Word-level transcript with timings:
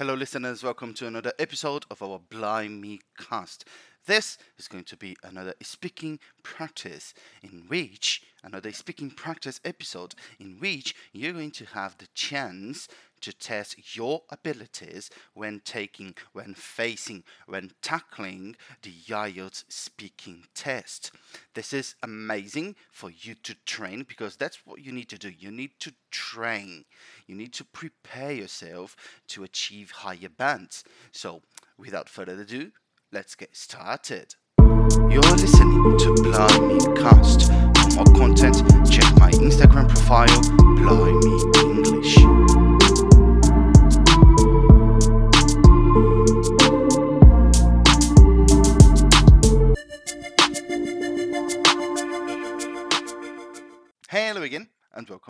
Hello, 0.00 0.14
listeners. 0.14 0.62
Welcome 0.62 0.94
to 0.94 1.06
another 1.06 1.34
episode 1.38 1.84
of 1.90 2.02
our 2.02 2.18
Blind 2.18 2.80
Me 2.80 3.00
cast. 3.18 3.66
This 4.06 4.38
is 4.56 4.66
going 4.66 4.84
to 4.84 4.96
be 4.96 5.14
another 5.22 5.52
speaking 5.60 6.18
practice 6.42 7.12
in 7.42 7.64
which, 7.68 8.22
another 8.42 8.72
speaking 8.72 9.10
practice 9.10 9.60
episode 9.62 10.14
in 10.38 10.56
which 10.58 10.94
you're 11.12 11.34
going 11.34 11.50
to 11.50 11.66
have 11.66 11.98
the 11.98 12.06
chance 12.14 12.88
to 13.20 13.32
test 13.32 13.96
your 13.96 14.22
abilities 14.30 15.10
when 15.34 15.60
taking, 15.64 16.14
when 16.32 16.54
facing, 16.54 17.24
when 17.46 17.70
tackling 17.82 18.56
the 18.82 18.92
IELTS 19.08 19.64
speaking 19.68 20.44
test. 20.54 21.10
This 21.54 21.72
is 21.72 21.94
amazing 22.02 22.76
for 22.90 23.10
you 23.10 23.34
to 23.42 23.54
train 23.66 24.04
because 24.08 24.36
that's 24.36 24.66
what 24.66 24.80
you 24.80 24.92
need 24.92 25.08
to 25.10 25.18
do. 25.18 25.30
You 25.30 25.50
need 25.50 25.72
to 25.80 25.92
train, 26.10 26.84
you 27.26 27.34
need 27.34 27.52
to 27.54 27.64
prepare 27.64 28.32
yourself 28.32 28.96
to 29.28 29.44
achieve 29.44 29.90
higher 29.90 30.28
bands. 30.28 30.84
So, 31.12 31.42
without 31.78 32.08
further 32.08 32.40
ado, 32.40 32.72
let's 33.12 33.34
get 33.34 33.56
started. 33.56 34.34
You're 35.10 35.22
listening 35.22 35.98
to 35.98 36.14
Blind 36.22 36.68
Me 36.68 36.78
Cast. 37.00 37.48
For 37.48 37.88
more 37.96 38.14
content, 38.14 38.56
check 38.90 39.12
my 39.18 39.30
Instagram 39.32 39.88
profile, 39.88 40.40
Blind 40.76 41.24
Me 41.24 41.60
English. 41.60 42.39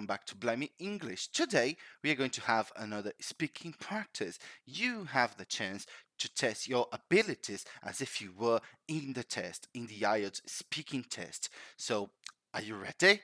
Welcome 0.01 0.07
back 0.07 0.25
to 0.25 0.35
Blind 0.35 0.61
Me 0.61 0.71
English. 0.79 1.29
Today 1.29 1.77
we 2.03 2.11
are 2.11 2.15
going 2.15 2.31
to 2.31 2.41
have 2.41 2.73
another 2.75 3.13
speaking 3.21 3.75
practice. 3.79 4.39
You 4.65 5.05
have 5.05 5.37
the 5.37 5.45
chance 5.45 5.85
to 6.21 6.35
test 6.35 6.67
your 6.67 6.87
abilities 6.91 7.67
as 7.83 8.01
if 8.01 8.19
you 8.19 8.33
were 8.35 8.61
in 8.89 9.13
the 9.13 9.25
test, 9.25 9.69
in 9.75 9.89
the 9.89 10.01
IELTS 10.01 10.41
speaking 10.47 11.05
test. 11.05 11.51
So, 11.77 12.09
are 12.55 12.63
you 12.63 12.77
ready? 12.77 13.21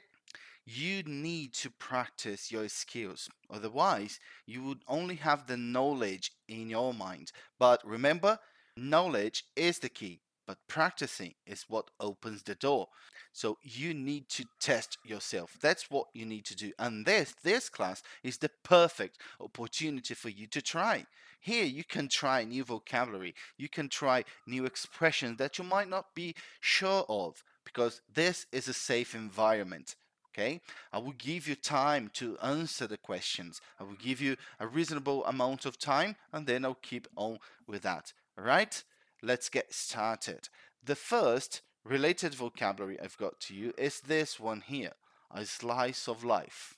You 0.67 1.03
need 1.05 1.55
to 1.55 1.71
practice 1.71 2.53
your 2.53 2.69
skills. 2.69 3.31
Otherwise, 3.49 4.21
you 4.45 4.63
would 4.65 4.83
only 4.87 5.15
have 5.15 5.47
the 5.47 5.57
knowledge 5.57 6.33
in 6.47 6.69
your 6.69 6.93
mind. 6.93 7.33
But 7.59 7.81
remember, 7.87 8.39
knowledge 8.77 9.45
is 9.57 9.79
the 9.79 9.89
key 9.89 10.21
but 10.47 10.59
practicing 10.69 11.35
is 11.47 11.65
what 11.69 11.91
opens 12.01 12.43
the 12.43 12.55
door. 12.55 12.89
So 13.33 13.59
you 13.63 13.93
need 13.93 14.29
to 14.31 14.45
test 14.61 14.99
yourself. 15.05 15.59
That's 15.61 15.91
what 15.91 16.07
you 16.15 16.25
need 16.25 16.45
to 16.47 16.57
do. 16.57 16.73
And 16.79 17.05
this 17.05 17.35
this 17.43 17.69
class 17.69 18.03
is 18.23 18.39
the 18.39 18.51
perfect 18.63 19.19
opportunity 19.41 20.15
for 20.15 20.29
you 20.29 20.47
to 20.49 20.63
try. 20.63 21.07
Here 21.41 21.65
you 21.65 21.85
can 21.85 22.09
try 22.09 22.45
new 22.45 22.65
vocabulary. 22.65 23.35
You 23.59 23.69
can 23.69 23.89
try 23.89 24.25
new 24.47 24.65
expressions 24.65 25.39
that 25.39 25.59
you 25.59 25.65
might 25.65 25.89
not 25.89 26.15
be 26.15 26.35
sure 26.61 27.05
of 27.09 27.45
because 27.65 28.01
this 28.13 28.47
is 28.53 28.69
a 28.69 28.73
safe 28.73 29.15
environment. 29.15 29.97
Okay, 30.33 30.61
I 30.93 30.99
will 30.99 31.13
give 31.13 31.49
you 31.49 31.55
time 31.55 32.11
to 32.15 32.37
answer 32.43 32.87
the 32.87 32.99
questions. 32.99 33.61
I 33.81 33.85
will 33.85 33.95
give 33.95 34.21
you 34.21 34.37
a 34.61 34.67
reasonable 34.67 35.25
amount 35.25 35.65
of 35.65 35.79
time 35.79 36.17
and 36.33 36.47
then 36.47 36.65
I'll 36.65 36.75
keep 36.75 37.09
on 37.17 37.39
with 37.67 37.83
that. 37.83 38.13
All 38.39 38.45
right? 38.45 38.83
Let's 39.27 39.49
get 39.49 39.75
started. 39.75 40.49
The 40.85 40.95
first 40.95 41.63
related 41.85 42.35
vocabulary 42.35 42.99
I've 43.01 43.19
got 43.19 43.41
to 43.41 43.55
you 43.55 43.73
is 43.77 44.01
this 44.01 44.39
one 44.41 44.63
here 44.67 44.93
a 45.35 45.45
slice 45.45 46.09
of 46.09 46.25
life. 46.25 46.77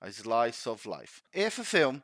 A 0.00 0.10
slice 0.10 0.66
of 0.66 0.86
life. 0.86 1.22
If 1.32 1.58
a 1.58 1.64
film, 1.64 2.02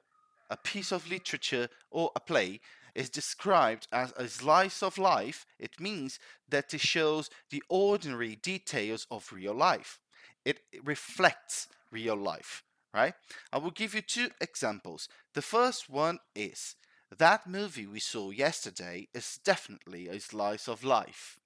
a 0.51 0.57
piece 0.57 0.93
of 0.93 1.11
literature, 1.11 1.69
or 1.91 2.11
a 2.15 2.21
play 2.21 2.61
is 2.95 3.09
described 3.09 3.87
as 3.91 4.13
a 4.17 4.29
slice 4.29 4.83
of 4.83 4.99
life, 4.99 5.47
it 5.59 5.81
means 5.81 6.19
that 6.49 6.75
it 6.75 6.81
shows 6.81 7.31
the 7.51 7.63
ordinary 7.71 8.37
details 8.37 9.07
of 9.11 9.33
real 9.33 9.55
life. 9.55 9.99
It 10.45 10.61
reflects 10.85 11.69
real 11.91 12.17
life, 12.17 12.63
right? 12.93 13.15
I 13.51 13.59
will 13.59 13.71
give 13.71 13.95
you 13.95 14.03
two 14.03 14.29
examples. 14.41 15.09
The 15.35 15.43
first 15.43 15.89
one 15.89 16.19
is 16.35 16.77
that 17.19 17.47
movie 17.47 17.87
we 17.87 18.01
saw 18.01 18.31
yesterday 18.31 19.09
is 19.13 19.39
definitely 19.45 20.09
a 20.09 20.19
slice 20.21 20.69
of 20.69 20.85
life. 20.85 21.39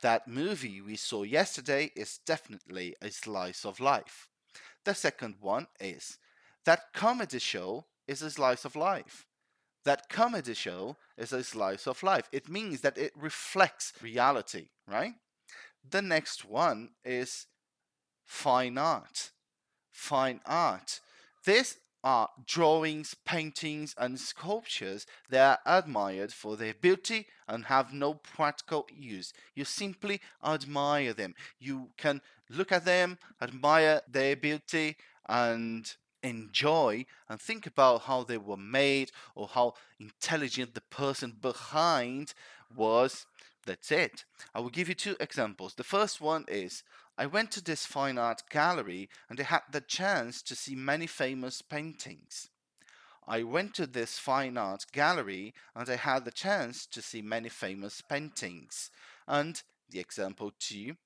That 0.00 0.28
movie 0.28 0.80
we 0.80 0.96
saw 0.96 1.24
yesterday 1.24 1.90
is 1.96 2.20
definitely 2.24 2.94
a 3.02 3.10
slice 3.10 3.64
of 3.64 3.80
life. 3.80 4.28
The 4.84 4.94
second 4.94 5.36
one 5.40 5.66
is 5.80 6.18
that 6.64 6.92
comedy 6.92 7.38
show 7.38 7.84
is 8.06 8.22
a 8.22 8.30
slice 8.30 8.64
of 8.64 8.76
life. 8.76 9.26
That 9.84 10.08
comedy 10.08 10.54
show 10.54 10.96
is 11.16 11.32
a 11.32 11.42
slice 11.42 11.86
of 11.86 12.02
life. 12.02 12.28
It 12.32 12.48
means 12.48 12.80
that 12.82 12.98
it 12.98 13.12
reflects 13.16 13.92
reality, 14.02 14.68
right? 14.86 15.14
The 15.88 16.02
next 16.02 16.44
one 16.44 16.90
is 17.04 17.46
fine 18.24 18.78
art. 18.78 19.30
Fine 19.90 20.40
art. 20.46 21.00
This 21.44 21.78
are 22.04 22.28
drawings, 22.46 23.14
paintings, 23.24 23.94
and 23.98 24.18
sculptures 24.18 25.06
that 25.30 25.60
are 25.64 25.78
admired 25.78 26.32
for 26.32 26.56
their 26.56 26.74
beauty 26.74 27.26
and 27.46 27.66
have 27.66 27.92
no 27.92 28.14
practical 28.14 28.86
use. 28.94 29.32
You 29.54 29.64
simply 29.64 30.20
admire 30.44 31.12
them. 31.12 31.34
You 31.58 31.90
can 31.96 32.20
look 32.48 32.72
at 32.72 32.84
them, 32.84 33.18
admire 33.40 34.02
their 34.08 34.36
beauty, 34.36 34.96
and 35.28 35.94
enjoy 36.22 37.06
and 37.28 37.40
think 37.40 37.66
about 37.66 38.02
how 38.02 38.24
they 38.24 38.38
were 38.38 38.56
made 38.56 39.10
or 39.34 39.48
how 39.48 39.74
intelligent 40.00 40.74
the 40.74 40.80
person 40.80 41.36
behind 41.40 42.34
was. 42.74 43.26
That's 43.66 43.90
it. 43.92 44.24
I 44.54 44.60
will 44.60 44.70
give 44.70 44.88
you 44.88 44.94
two 44.94 45.16
examples. 45.20 45.74
The 45.74 45.84
first 45.84 46.20
one 46.20 46.44
is 46.48 46.82
I 47.18 47.26
went 47.26 47.50
to 47.52 47.62
this 47.62 47.84
fine 47.84 48.16
art 48.16 48.42
gallery 48.50 49.08
and 49.28 49.38
I 49.38 49.42
had 49.42 49.62
the 49.72 49.80
chance 49.80 50.40
to 50.42 50.54
see 50.54 50.74
many 50.74 51.06
famous 51.06 51.62
paintings. 51.62 52.48
I 53.26 53.42
went 53.42 53.74
to 53.74 53.86
this 53.86 54.18
fine 54.18 54.56
art 54.56 54.86
gallery 54.92 55.52
and 55.76 55.88
I 55.90 55.96
had 55.96 56.24
the 56.24 56.30
chance 56.30 56.86
to 56.86 57.02
see 57.02 57.20
many 57.20 57.50
famous 57.50 58.00
paintings. 58.00 58.90
And 59.26 59.62
the 59.90 60.00
example 60.00 60.52
two, 60.58 60.96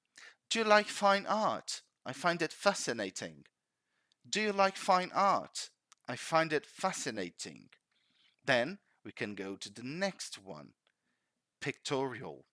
do 0.48 0.60
you 0.60 0.64
like 0.64 0.86
fine 0.86 1.26
art? 1.26 1.82
I 2.06 2.12
find 2.12 2.42
it 2.42 2.52
fascinating. 2.52 3.44
Do 4.28 4.40
you 4.40 4.52
like 4.52 4.76
fine 4.76 5.10
art? 5.14 5.70
I 6.08 6.14
find 6.14 6.52
it 6.52 6.66
fascinating. 6.66 7.70
Then 8.44 8.78
we 9.04 9.12
can 9.12 9.34
go 9.34 9.56
to 9.56 9.72
the 9.72 9.82
next 9.82 10.38
one. 10.38 10.74
Pictorial. 11.62 12.44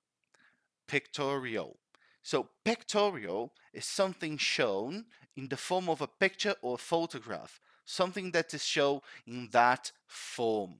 Pictorial. 0.87 1.77
So 2.23 2.47
pictorial 2.63 3.53
is 3.73 3.85
something 3.85 4.37
shown 4.37 5.05
in 5.35 5.47
the 5.47 5.57
form 5.57 5.89
of 5.89 6.01
a 6.01 6.07
picture 6.07 6.55
or 6.61 6.75
a 6.75 6.77
photograph, 6.77 7.59
something 7.85 8.31
that 8.31 8.53
is 8.53 8.63
shown 8.63 9.01
in 9.25 9.49
that 9.51 9.91
form, 10.05 10.75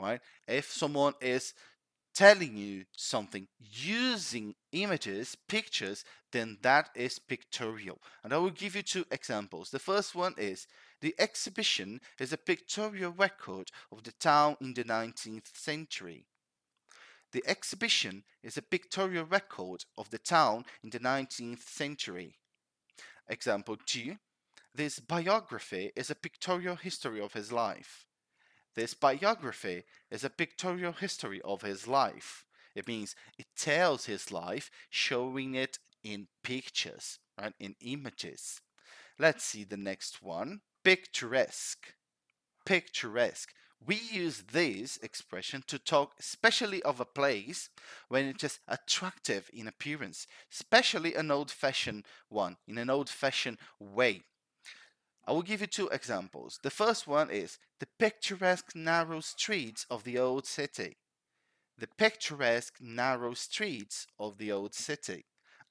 right? 0.00 0.20
If 0.48 0.72
someone 0.72 1.14
is 1.20 1.52
telling 2.14 2.56
you 2.56 2.84
something 2.96 3.48
using 3.58 4.54
images, 4.72 5.36
pictures, 5.48 6.04
then 6.32 6.56
that 6.62 6.88
is 6.94 7.18
pictorial. 7.18 7.98
And 8.22 8.32
I 8.32 8.38
will 8.38 8.50
give 8.50 8.76
you 8.76 8.82
two 8.82 9.04
examples. 9.10 9.70
The 9.70 9.78
first 9.78 10.14
one 10.14 10.34
is 10.38 10.66
the 11.00 11.14
exhibition 11.18 12.00
is 12.18 12.32
a 12.32 12.38
pictorial 12.38 13.12
record 13.12 13.70
of 13.92 14.04
the 14.04 14.12
town 14.12 14.56
in 14.60 14.74
the 14.74 14.84
19th 14.84 15.54
century. 15.54 16.24
The 17.34 17.42
exhibition 17.48 18.22
is 18.44 18.56
a 18.56 18.62
pictorial 18.62 19.24
record 19.24 19.84
of 19.98 20.08
the 20.10 20.18
town 20.18 20.64
in 20.84 20.90
the 20.90 21.00
19th 21.00 21.62
century. 21.62 22.36
Example 23.28 23.76
2. 23.84 24.14
This 24.72 25.00
biography 25.00 25.90
is 25.96 26.10
a 26.10 26.14
pictorial 26.14 26.76
history 26.76 27.20
of 27.20 27.32
his 27.32 27.50
life. 27.50 28.06
This 28.76 28.94
biography 28.94 29.82
is 30.12 30.22
a 30.22 30.30
pictorial 30.30 30.92
history 30.92 31.40
of 31.44 31.62
his 31.62 31.88
life. 31.88 32.44
It 32.76 32.86
means 32.86 33.16
it 33.36 33.46
tells 33.56 34.04
his 34.04 34.30
life, 34.30 34.70
showing 34.88 35.56
it 35.56 35.80
in 36.04 36.28
pictures, 36.44 37.18
right? 37.36 37.54
In 37.58 37.74
images. 37.80 38.60
Let's 39.18 39.42
see 39.42 39.64
the 39.64 39.76
next 39.76 40.22
one. 40.22 40.60
Picturesque. 40.84 41.94
Picturesque 42.64 43.52
we 43.86 43.96
use 44.10 44.44
this 44.52 44.98
expression 44.98 45.62
to 45.66 45.78
talk 45.78 46.12
especially 46.18 46.82
of 46.82 47.00
a 47.00 47.04
place 47.04 47.68
when 48.08 48.26
it 48.26 48.42
is 48.42 48.60
attractive 48.68 49.50
in 49.52 49.68
appearance, 49.68 50.26
especially 50.52 51.14
an 51.14 51.30
old 51.30 51.50
fashioned 51.50 52.04
one, 52.28 52.56
in 52.66 52.78
an 52.78 52.90
old 52.90 53.08
fashioned 53.08 53.58
way. 53.78 54.22
I 55.26 55.32
will 55.32 55.42
give 55.42 55.60
you 55.60 55.66
two 55.66 55.88
examples. 55.88 56.58
The 56.62 56.70
first 56.70 57.06
one 57.06 57.30
is 57.30 57.58
the 57.80 57.88
picturesque 57.98 58.74
narrow 58.74 59.20
streets 59.20 59.86
of 59.90 60.04
the 60.04 60.18
old 60.18 60.46
city. 60.46 60.96
The 61.78 61.88
picturesque 61.98 62.76
narrow 62.80 63.34
streets 63.34 64.06
of 64.18 64.38
the 64.38 64.52
old 64.52 64.74
city. 64.74 65.24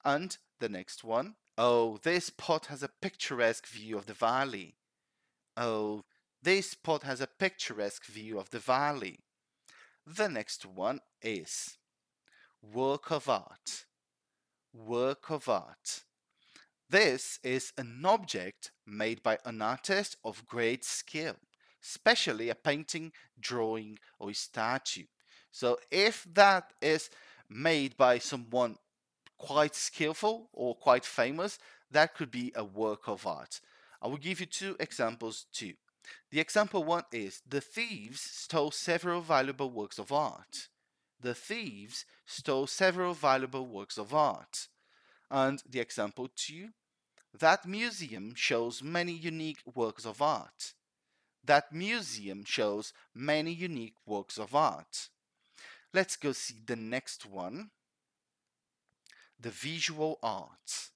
And 0.04 0.36
the 0.60 0.68
next 0.68 1.04
one, 1.04 1.36
oh, 1.56 1.98
this 2.02 2.26
spot 2.26 2.66
has 2.66 2.82
a 2.82 2.90
picturesque 3.00 3.66
view 3.66 3.96
of 3.96 4.06
the 4.06 4.14
valley. 4.14 4.74
Oh, 5.56 6.04
This 6.44 6.72
spot 6.72 7.04
has 7.04 7.22
a 7.22 7.26
picturesque 7.26 8.04
view 8.04 8.38
of 8.38 8.50
the 8.50 8.58
valley. 8.58 9.20
The 10.06 10.28
next 10.28 10.66
one 10.66 11.00
is 11.22 11.78
work 12.60 13.10
of 13.10 13.30
art. 13.30 13.86
Work 14.74 15.30
of 15.30 15.48
art. 15.48 16.02
This 16.90 17.38
is 17.42 17.72
an 17.78 18.02
object 18.04 18.72
made 18.86 19.22
by 19.22 19.38
an 19.46 19.62
artist 19.62 20.18
of 20.22 20.44
great 20.44 20.84
skill, 20.84 21.36
especially 21.82 22.50
a 22.50 22.54
painting, 22.54 23.12
drawing, 23.40 23.98
or 24.18 24.34
statue. 24.34 25.06
So 25.50 25.78
if 25.90 26.26
that 26.34 26.74
is 26.82 27.08
made 27.48 27.96
by 27.96 28.18
someone 28.18 28.76
quite 29.38 29.74
skillful 29.74 30.50
or 30.52 30.74
quite 30.74 31.06
famous, 31.06 31.58
that 31.90 32.14
could 32.14 32.30
be 32.30 32.52
a 32.54 32.64
work 32.64 33.08
of 33.08 33.26
art. 33.26 33.62
I 34.02 34.08
will 34.08 34.18
give 34.18 34.40
you 34.40 34.46
two 34.46 34.76
examples 34.78 35.46
too. 35.50 35.72
The 36.30 36.40
example 36.40 36.84
one 36.84 37.04
is 37.12 37.42
the 37.46 37.60
thieves 37.60 38.20
stole 38.20 38.70
several 38.70 39.20
valuable 39.20 39.70
works 39.70 39.98
of 39.98 40.12
art. 40.12 40.68
The 41.20 41.34
thieves 41.34 42.04
stole 42.26 42.66
several 42.66 43.14
valuable 43.14 43.66
works 43.66 43.96
of 43.96 44.12
art. 44.14 44.68
And 45.30 45.62
the 45.68 45.80
example 45.80 46.28
two, 46.34 46.70
that 47.38 47.66
museum 47.66 48.34
shows 48.34 48.82
many 48.82 49.12
unique 49.12 49.60
works 49.74 50.04
of 50.04 50.20
art. 50.20 50.74
That 51.42 51.72
museum 51.72 52.44
shows 52.44 52.92
many 53.14 53.52
unique 53.52 53.96
works 54.06 54.38
of 54.38 54.54
art. 54.54 55.08
Let's 55.92 56.16
go 56.16 56.32
see 56.32 56.60
the 56.64 56.76
next 56.76 57.26
one. 57.26 57.70
The 59.38 59.50
visual 59.50 60.18
arts. 60.22 60.90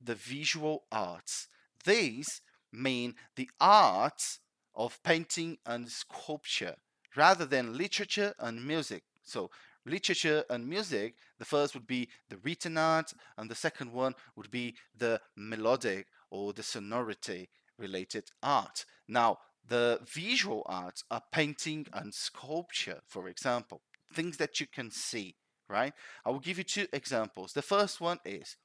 The 0.00 0.14
visual 0.14 0.84
arts. 0.90 1.48
These 1.84 2.40
mean 2.74 3.14
the 3.36 3.50
arts 3.60 4.40
of 4.74 5.02
painting 5.02 5.58
and 5.64 5.88
sculpture 5.88 6.76
rather 7.16 7.46
than 7.46 7.78
literature 7.78 8.34
and 8.38 8.66
music. 8.66 9.04
So 9.22 9.50
literature 9.86 10.44
and 10.50 10.68
music, 10.68 11.14
the 11.38 11.44
first 11.44 11.74
would 11.74 11.86
be 11.86 12.08
the 12.28 12.38
written 12.38 12.76
art, 12.76 13.12
and 13.36 13.50
the 13.50 13.54
second 13.54 13.92
one 13.92 14.14
would 14.36 14.50
be 14.50 14.74
the 14.96 15.20
melodic 15.36 16.06
or 16.30 16.52
the 16.52 16.62
sonority 16.62 17.48
related 17.78 18.30
art. 18.42 18.84
Now, 19.08 19.38
the 19.66 20.00
visual 20.04 20.62
arts 20.66 21.04
are 21.10 21.22
painting 21.32 21.86
and 21.92 22.12
sculpture, 22.12 23.00
for 23.06 23.28
example, 23.28 23.80
things 24.12 24.36
that 24.36 24.60
you 24.60 24.66
can 24.66 24.90
see, 24.90 25.36
right? 25.68 25.92
I 26.24 26.30
will 26.30 26.40
give 26.40 26.58
you 26.58 26.64
two 26.64 26.86
examples. 26.92 27.52
The 27.52 27.62
first 27.62 28.00
one 28.00 28.18
is 28.24 28.56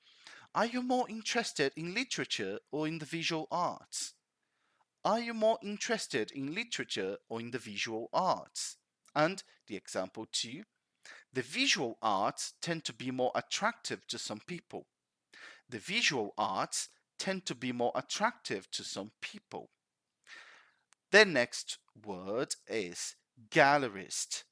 Are 0.56 0.66
you 0.66 0.81
more 0.81 1.07
interested 1.10 1.74
in 1.75 1.94
literature 1.94 2.60
or 2.72 2.88
in 2.88 3.00
the 3.00 3.06
visual 3.06 3.48
arts? 3.51 4.13
Are 5.06 5.19
you 5.19 5.34
more 5.34 5.60
interested 5.62 6.31
in 6.31 6.54
literature 6.54 7.18
or 7.30 7.40
in 7.40 7.51
the 7.51 7.60
visual 7.60 8.10
arts? 8.12 8.78
And 9.16 9.44
the 9.68 9.75
example 9.75 10.28
two 10.31 10.63
the 11.31 11.42
visual 11.42 11.98
arts 12.01 12.54
tend 12.62 12.84
to 12.86 12.94
be 12.94 13.12
more 13.12 13.31
attractive 13.36 14.06
to 14.07 14.18
some 14.18 14.42
people. 14.46 14.88
The 15.69 15.78
visual 15.78 16.34
arts 16.38 16.90
tend 17.19 17.46
to 17.46 17.56
be 17.56 17.72
more 17.72 17.92
attractive 17.96 18.69
to 18.72 18.84
some 18.84 19.12
people. 19.22 19.69
The 21.12 21.25
next 21.25 21.78
word 22.06 22.56
is 22.68 23.16
gallerist. 23.50 24.44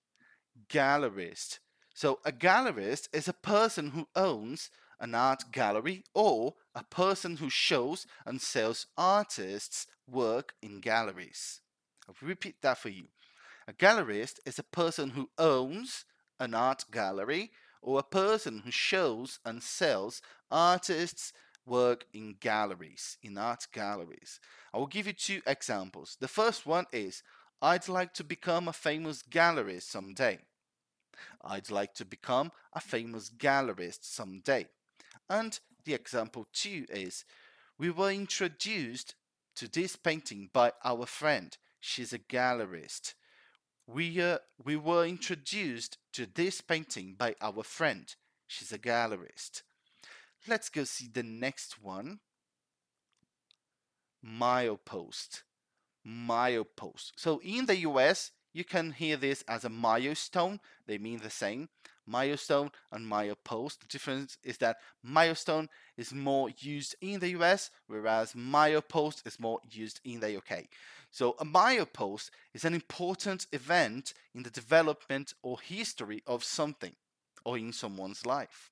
Gallerist. 0.70 1.60
So 1.94 2.20
a 2.24 2.32
gallerist 2.32 3.10
is 3.12 3.28
a 3.28 3.34
person 3.34 3.92
who 3.92 4.08
owns 4.16 4.70
an 5.00 5.16
art 5.16 5.52
gallery 5.52 6.04
or 6.14 6.56
a 6.76 6.84
person 6.84 7.38
who 7.38 7.50
shows 7.50 8.06
and 8.26 8.42
sells 8.42 8.88
artists' 8.98 9.88
work 10.10 10.54
in 10.62 10.80
galleries. 10.80 11.62
I'll 12.08 12.16
repeat 12.22 12.62
that 12.62 12.78
for 12.78 12.90
you. 12.90 13.06
A 13.68 13.74
gallerist 13.74 14.40
is 14.46 14.60
a 14.60 14.64
person 14.64 15.12
who 15.12 15.30
owns 15.38 16.06
an 16.40 16.54
art 16.54 16.86
gallery 16.92 17.52
or 17.82 18.00
a 18.00 18.04
person 18.04 18.62
who 18.64 18.72
shows 18.72 19.40
and 19.46 19.62
sells 19.62 20.22
artists' 20.50 21.34
work 21.66 22.06
in 22.14 22.36
galleries, 22.40 23.18
in 23.22 23.38
art 23.38 23.68
galleries. 23.74 24.40
I 24.74 24.78
will 24.78 24.88
give 24.88 25.08
you 25.08 25.14
two 25.14 25.42
examples. 25.46 26.18
The 26.20 26.28
first 26.28 26.66
one 26.66 26.86
is 26.94 27.24
I'd 27.62 27.90
like 27.90 28.14
to 28.16 28.24
become 28.24 28.68
a 28.68 28.74
famous 28.74 29.22
gallerist 29.22 29.84
someday. 29.84 30.40
I'd 31.42 31.72
like 31.72 31.94
to 31.96 32.06
become 32.06 32.52
a 32.74 32.80
famous 32.80 33.30
gallerist 33.30 34.04
someday. 34.04 34.68
And 35.30 35.60
the 35.86 35.94
example 35.94 36.48
two 36.54 36.86
is 36.90 37.26
we 37.78 37.90
were 37.90 38.12
introduced 38.12 39.16
to 39.56 39.68
this 39.68 39.96
painting 39.96 40.50
by 40.54 40.72
our 40.84 41.06
friend. 41.06 41.58
She's 41.80 42.14
a 42.14 42.20
gallerist. 42.20 43.14
We, 43.86 44.22
uh, 44.22 44.40
we 44.64 44.76
were 44.76 45.06
introduced 45.06 45.98
to 46.14 46.26
this 46.26 46.62
painting 46.62 47.16
by 47.18 47.36
our 47.42 47.64
friend. 47.64 48.14
She's 48.46 48.72
a 48.72 48.80
gallerist. 48.80 49.64
Let's 50.48 50.70
go 50.70 50.84
see 50.84 51.08
the 51.12 51.24
next 51.24 51.82
one. 51.82 52.20
Milepost. 54.26 55.44
Milepost. 56.06 57.12
So 57.16 57.40
in 57.44 57.66
the 57.66 57.78
US, 57.78 58.32
you 58.54 58.64
can 58.64 58.92
hear 58.92 59.18
this 59.18 59.44
as 59.48 59.66
a 59.66 59.70
milestone. 59.70 60.60
They 60.86 60.98
mean 60.98 61.20
the 61.20 61.30
same. 61.30 61.70
Milestone 62.08 62.72
and 62.92 63.06
milepost. 63.06 63.80
The 63.80 63.88
difference 63.88 64.38
is 64.44 64.58
that 64.58 64.78
milestone 65.04 65.70
is 65.98 66.14
more 66.14 66.50
used 66.58 66.96
in 67.02 67.20
the 67.20 67.30
US, 67.40 67.70
whereas 67.88 68.34
milepost 68.34 69.28
is 69.28 69.40
more 69.40 69.60
used 69.70 70.00
in 70.04 70.20
the 70.20 70.38
UK. 70.38 70.66
So 71.12 71.36
a 71.40 71.46
milepost 71.46 72.30
is 72.54 72.66
an 72.66 72.74
important 72.74 73.48
event 73.52 74.14
in 74.34 74.44
the 74.44 74.50
development 74.50 75.34
or 75.42 75.60
history 75.60 76.24
of 76.26 76.44
something 76.44 76.96
or 77.44 77.58
in 77.58 77.74
someone's 77.74 78.26
life. 78.26 78.72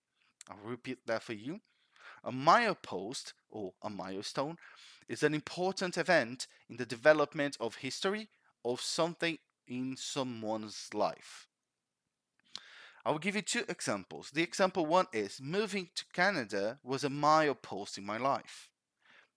I'll 0.49 0.57
repeat 0.63 0.99
that 1.07 1.23
for 1.23 1.33
you. 1.33 1.59
A 2.23 2.31
milepost 2.31 3.33
or 3.49 3.73
a 3.81 3.89
milestone 3.89 4.57
is 5.07 5.23
an 5.23 5.33
important 5.33 5.97
event 5.97 6.47
in 6.69 6.77
the 6.77 6.85
development 6.85 7.57
of 7.59 7.75
history 7.75 8.29
of 8.63 8.81
something 8.81 9.37
in 9.67 9.95
someone's 9.97 10.89
life. 10.93 11.47
I 13.05 13.11
will 13.11 13.19
give 13.19 13.35
you 13.35 13.43
two 13.43 13.65
examples. 13.69 14.31
The 14.31 14.41
example 14.41 14.87
one 14.87 15.05
is 15.13 15.39
moving 15.39 15.89
to 15.93 16.05
Canada 16.11 16.79
was 16.83 17.03
a 17.03 17.09
milepost 17.09 17.99
in 17.99 18.05
my 18.05 18.17
life. 18.17 18.69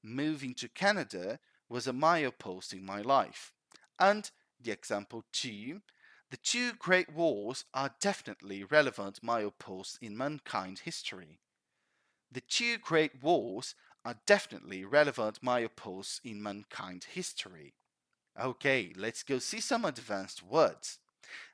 Moving 0.02 0.54
to 0.54 0.68
Canada 0.70 1.38
was 1.68 1.86
a 1.86 1.92
milepost 1.92 2.72
in 2.72 2.82
my 2.82 3.02
life. 3.02 3.52
And 3.98 4.30
the 4.58 4.70
example 4.70 5.24
two, 5.32 5.82
the 6.30 6.38
two 6.38 6.72
great 6.78 7.12
wars 7.12 7.66
are 7.74 7.94
definitely 8.00 8.64
relevant 8.64 9.20
mileposts 9.22 9.98
in 10.00 10.16
mankind 10.16 10.80
history. 10.80 11.40
The 12.32 12.40
two 12.40 12.78
great 12.78 13.22
wars 13.22 13.74
are 14.02 14.16
definitely 14.26 14.86
relevant 14.86 15.42
mileposts 15.42 16.20
in 16.24 16.42
mankind 16.42 17.04
history. 17.12 17.74
Okay, 18.40 18.92
let's 18.96 19.22
go 19.22 19.38
see 19.38 19.60
some 19.60 19.84
advanced 19.84 20.42
words. 20.42 21.00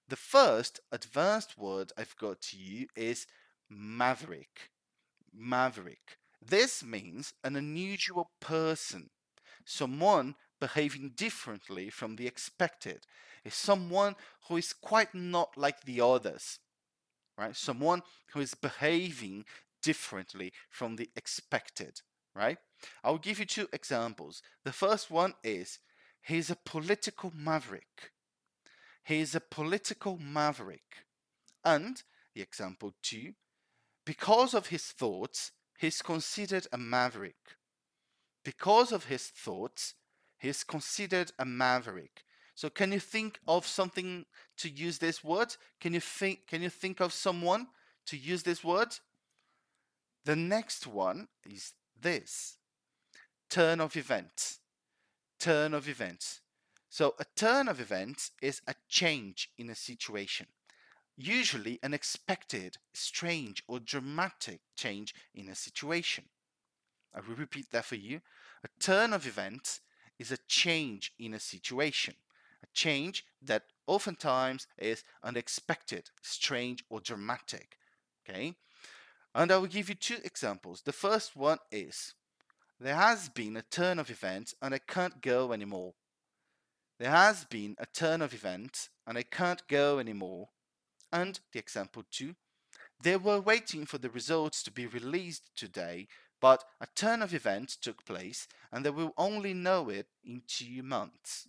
The 0.08 0.16
first 0.16 0.80
advanced 0.92 1.56
word 1.56 1.92
I've 1.96 2.16
got 2.16 2.40
to 2.42 2.56
you 2.56 2.88
is 2.94 3.26
maverick. 3.70 4.70
Maverick. 5.32 6.18
This 6.40 6.84
means 6.84 7.32
an 7.42 7.56
unusual 7.56 8.30
person. 8.40 9.10
Someone 9.64 10.34
behaving 10.60 11.12
differently 11.16 11.90
from 11.90 12.16
the 12.16 12.26
expected. 12.26 13.06
Is 13.44 13.54
someone 13.54 14.16
who 14.48 14.56
is 14.56 14.72
quite 14.72 15.14
not 15.14 15.56
like 15.56 15.84
the 15.84 16.00
others 16.00 16.58
right? 17.36 17.56
Someone 17.56 18.02
who 18.32 18.40
is 18.40 18.54
behaving 18.54 19.44
differently 19.82 20.52
from 20.70 20.96
the 20.96 21.10
expected 21.16 22.00
right? 22.34 22.58
I'll 23.04 23.18
give 23.18 23.38
you 23.38 23.46
two 23.46 23.68
examples. 23.72 24.42
The 24.64 24.72
first 24.72 25.08
one 25.08 25.34
is 25.44 25.78
he's 26.20 26.50
a 26.50 26.56
political 26.56 27.32
maverick 27.34 28.10
he's 29.04 29.34
a 29.34 29.40
political 29.40 30.18
maverick 30.18 31.04
and 31.64 32.02
the 32.34 32.40
example 32.40 32.92
two 33.02 33.32
because 34.04 34.54
of 34.54 34.68
his 34.68 34.84
thoughts 34.84 35.52
he 35.78 35.88
is 35.88 36.02
considered 36.02 36.66
a 36.72 36.78
maverick 36.78 37.56
because 38.44 38.92
of 38.92 39.06
his 39.06 39.26
thoughts, 39.26 39.94
he 40.38 40.48
is 40.48 40.62
considered 40.62 41.32
a 41.38 41.44
maverick. 41.44 42.24
So 42.54 42.70
can 42.70 42.92
you 42.92 43.00
think 43.00 43.40
of 43.48 43.66
something 43.66 44.26
to 44.58 44.68
use 44.68 44.98
this 44.98 45.24
word? 45.24 45.56
Can 45.80 45.94
you 45.94 46.00
think 46.00 46.46
can 46.46 46.62
you 46.62 46.68
think 46.68 47.00
of 47.00 47.12
someone 47.12 47.66
to 48.06 48.16
use 48.16 48.44
this 48.44 48.62
word? 48.62 48.94
The 50.24 50.36
next 50.36 50.86
one 50.86 51.28
is 51.44 51.72
this. 52.00 52.58
Turn 53.50 53.80
of 53.80 53.96
events. 53.96 54.60
Turn 55.40 55.74
of 55.74 55.88
events. 55.88 56.40
So 56.94 57.16
a 57.18 57.24
turn 57.34 57.66
of 57.66 57.80
events 57.80 58.30
is 58.40 58.62
a 58.68 58.74
change 58.88 59.50
in 59.58 59.68
a 59.68 59.74
situation. 59.74 60.46
Usually 61.16 61.80
an 61.82 61.92
expected, 61.92 62.76
strange 62.92 63.64
or 63.66 63.80
dramatic 63.80 64.60
change 64.76 65.12
in 65.34 65.48
a 65.48 65.56
situation. 65.56 66.26
I 67.12 67.18
will 67.18 67.34
repeat 67.34 67.72
that 67.72 67.84
for 67.84 67.96
you. 67.96 68.20
A 68.62 68.68
turn 68.78 69.12
of 69.12 69.26
events 69.26 69.80
is 70.20 70.30
a 70.30 70.38
change 70.46 71.12
in 71.18 71.34
a 71.34 71.40
situation, 71.40 72.14
a 72.62 72.68
change 72.72 73.24
that 73.42 73.64
oftentimes 73.88 74.68
is 74.78 75.02
unexpected, 75.20 76.10
strange, 76.22 76.84
or 76.88 77.00
dramatic. 77.00 77.76
Okay? 78.22 78.54
And 79.34 79.50
I 79.50 79.56
will 79.56 79.66
give 79.66 79.88
you 79.88 79.96
two 79.96 80.18
examples. 80.22 80.82
The 80.82 80.92
first 80.92 81.34
one 81.34 81.58
is 81.72 82.14
there 82.78 82.94
has 82.94 83.28
been 83.30 83.56
a 83.56 83.62
turn 83.62 83.98
of 83.98 84.10
events 84.10 84.54
and 84.62 84.72
I 84.72 84.78
can't 84.78 85.20
go 85.20 85.52
anymore. 85.52 85.94
There 86.98 87.10
has 87.10 87.44
been 87.44 87.74
a 87.78 87.86
turn 87.86 88.22
of 88.22 88.32
events 88.32 88.88
and 89.06 89.18
I 89.18 89.22
can't 89.22 89.66
go 89.68 89.98
anymore. 89.98 90.48
And 91.12 91.38
the 91.52 91.58
example 91.58 92.04
two, 92.10 92.34
they 93.02 93.16
were 93.16 93.40
waiting 93.40 93.84
for 93.84 93.98
the 93.98 94.10
results 94.10 94.62
to 94.62 94.70
be 94.70 94.86
released 94.86 95.50
today, 95.56 96.06
but 96.40 96.64
a 96.80 96.86
turn 96.94 97.22
of 97.22 97.34
events 97.34 97.76
took 97.76 98.04
place 98.04 98.46
and 98.72 98.84
they 98.84 98.90
will 98.90 99.12
only 99.16 99.54
know 99.54 99.88
it 99.88 100.06
in 100.24 100.42
two 100.46 100.82
months. 100.82 101.48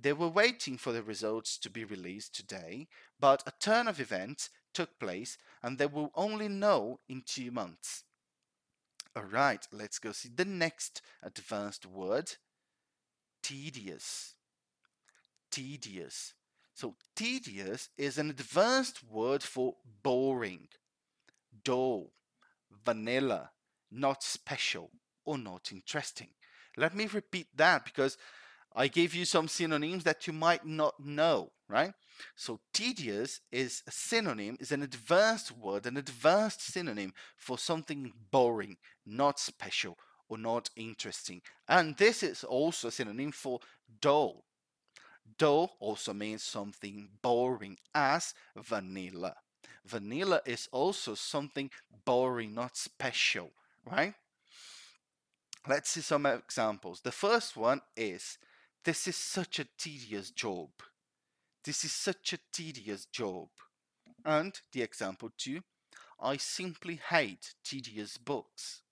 They 0.00 0.12
were 0.12 0.28
waiting 0.28 0.78
for 0.78 0.92
the 0.92 1.02
results 1.02 1.58
to 1.58 1.70
be 1.70 1.84
released 1.84 2.34
today, 2.34 2.88
but 3.20 3.42
a 3.46 3.52
turn 3.60 3.88
of 3.88 4.00
events 4.00 4.50
took 4.74 4.98
place 4.98 5.38
and 5.62 5.78
they 5.78 5.86
will 5.86 6.10
only 6.14 6.48
know 6.48 7.00
in 7.08 7.22
two 7.24 7.50
months. 7.50 8.04
All 9.14 9.24
right, 9.24 9.66
let's 9.70 9.98
go 9.98 10.12
see 10.12 10.30
the 10.34 10.44
next 10.44 11.02
advanced 11.22 11.86
word 11.86 12.32
tedious. 13.42 14.34
Tedious. 15.52 16.34
So, 16.74 16.96
tedious 17.14 17.90
is 17.96 18.18
an 18.18 18.30
advanced 18.30 19.04
word 19.08 19.42
for 19.42 19.76
boring, 20.02 20.68
dull, 21.62 22.10
vanilla, 22.84 23.50
not 23.90 24.22
special, 24.22 24.90
or 25.24 25.38
not 25.38 25.70
interesting. 25.70 26.30
Let 26.76 26.94
me 26.94 27.06
repeat 27.06 27.48
that 27.56 27.84
because 27.84 28.16
I 28.74 28.88
gave 28.88 29.14
you 29.14 29.24
some 29.24 29.48
synonyms 29.48 30.04
that 30.04 30.26
you 30.26 30.32
might 30.32 30.64
not 30.64 30.98
know, 30.98 31.52
right? 31.68 31.92
So 32.36 32.60
tedious 32.72 33.40
is 33.50 33.82
a 33.86 33.90
synonym, 33.90 34.56
is 34.60 34.72
an 34.72 34.82
advanced 34.82 35.52
word, 35.52 35.86
an 35.86 35.96
advanced 35.96 36.62
synonym 36.62 37.12
for 37.36 37.58
something 37.58 38.12
boring, 38.30 38.76
not 39.04 39.38
special, 39.38 39.98
or 40.28 40.38
not 40.38 40.70
interesting. 40.76 41.42
And 41.68 41.96
this 41.96 42.22
is 42.22 42.44
also 42.44 42.88
a 42.88 42.92
synonym 42.92 43.32
for 43.32 43.60
dull. 44.00 44.44
Dull 45.38 45.76
also 45.80 46.12
means 46.12 46.42
something 46.42 47.08
boring, 47.20 47.78
as 47.94 48.34
vanilla. 48.56 49.34
Vanilla 49.84 50.40
is 50.46 50.68
also 50.72 51.14
something 51.14 51.70
boring, 52.04 52.54
not 52.54 52.76
special, 52.76 53.50
right? 53.84 54.14
Let's 55.68 55.90
see 55.90 56.00
some 56.00 56.26
examples. 56.26 57.00
The 57.00 57.12
first 57.12 57.56
one 57.56 57.80
is 57.96 58.38
this 58.84 59.06
is 59.06 59.16
such 59.16 59.58
a 59.58 59.68
tedious 59.78 60.30
job. 60.30 60.70
This 61.64 61.84
is 61.84 61.92
such 61.92 62.32
a 62.32 62.38
tedious 62.52 63.06
job. 63.06 63.48
And 64.24 64.52
the 64.72 64.82
example 64.82 65.30
two, 65.36 65.60
I 66.20 66.36
simply 66.36 67.00
hate 67.08 67.54
tedious 67.64 68.16
books. 68.16 68.82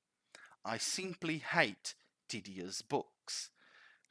I 0.64 0.78
simply 0.78 1.38
hate 1.38 1.94
tedious 2.28 2.82
books. 2.82 3.50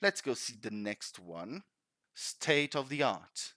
Let's 0.02 0.22
go 0.22 0.34
see 0.34 0.56
the 0.62 0.72
next 0.72 1.20
one. 1.20 1.64
State 2.22 2.76
of 2.76 2.90
the 2.90 3.02
art. 3.02 3.54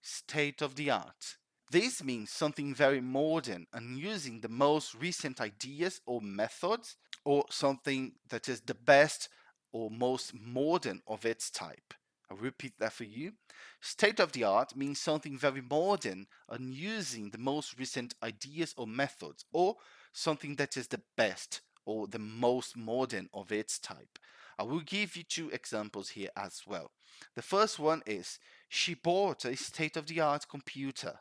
State 0.00 0.62
of 0.62 0.76
the 0.76 0.88
art. 0.88 1.36
This 1.72 2.00
means 2.00 2.30
something 2.30 2.72
very 2.72 3.00
modern 3.00 3.66
and 3.72 3.98
using 3.98 4.40
the 4.40 4.48
most 4.48 4.94
recent 4.94 5.40
ideas 5.40 6.00
or 6.06 6.20
methods 6.20 6.94
or 7.24 7.44
something 7.50 8.12
that 8.28 8.48
is 8.48 8.60
the 8.60 8.76
best 8.76 9.28
or 9.72 9.90
most 9.90 10.32
modern 10.32 11.02
of 11.08 11.26
its 11.26 11.50
type. 11.50 11.92
I'll 12.30 12.36
repeat 12.36 12.74
that 12.78 12.92
for 12.92 13.02
you. 13.02 13.32
State 13.80 14.20
of 14.20 14.30
the 14.30 14.44
art 14.44 14.76
means 14.76 15.00
something 15.00 15.36
very 15.36 15.60
modern 15.60 16.28
and 16.48 16.72
using 16.72 17.30
the 17.30 17.38
most 17.38 17.76
recent 17.80 18.14
ideas 18.22 18.74
or 18.76 18.86
methods, 18.86 19.44
or 19.52 19.74
something 20.12 20.54
that 20.54 20.76
is 20.76 20.86
the 20.86 21.02
best 21.16 21.62
or 21.84 22.06
the 22.06 22.20
most 22.20 22.76
modern 22.76 23.28
of 23.34 23.50
its 23.50 23.80
type. 23.80 24.20
I 24.58 24.64
will 24.64 24.80
give 24.80 25.16
you 25.16 25.22
two 25.22 25.50
examples 25.50 26.10
here 26.10 26.30
as 26.36 26.62
well. 26.66 26.90
The 27.34 27.42
first 27.42 27.78
one 27.78 28.02
is 28.06 28.38
she 28.68 28.94
bought 28.94 29.44
a 29.44 29.56
state 29.56 29.96
of 29.96 30.06
the 30.06 30.20
art 30.20 30.46
computer. 30.48 31.20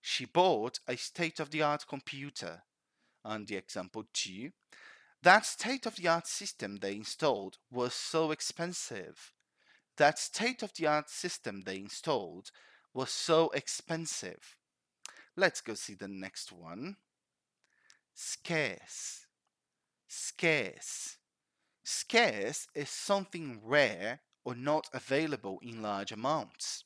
She 0.00 0.24
bought 0.24 0.80
a 0.88 0.96
state 0.96 1.38
of 1.40 1.50
the 1.50 1.62
art 1.62 1.84
computer. 1.86 2.62
And 3.24 3.46
the 3.46 3.56
example 3.56 4.04
two, 4.14 4.52
that 5.22 5.44
state 5.44 5.84
of 5.84 5.96
the 5.96 6.08
art 6.08 6.26
system 6.26 6.76
they 6.76 6.96
installed 6.96 7.58
was 7.70 7.92
so 7.92 8.30
expensive. 8.30 9.34
That 9.98 10.18
state 10.18 10.62
of 10.62 10.72
the 10.74 10.86
art 10.86 11.10
system 11.10 11.60
they 11.60 11.76
installed 11.76 12.50
was 12.94 13.10
so 13.10 13.50
expensive. 13.50 14.56
Let's 15.36 15.60
go 15.60 15.74
see 15.74 15.94
the 15.94 16.08
next 16.08 16.50
one. 16.52 16.96
Scarce. 18.14 19.26
Scarce. 20.08 21.18
Scarce 21.92 22.68
is 22.72 22.88
something 22.88 23.60
rare 23.64 24.20
or 24.44 24.54
not 24.54 24.88
available 24.94 25.58
in 25.60 25.82
large 25.82 26.12
amounts. 26.12 26.84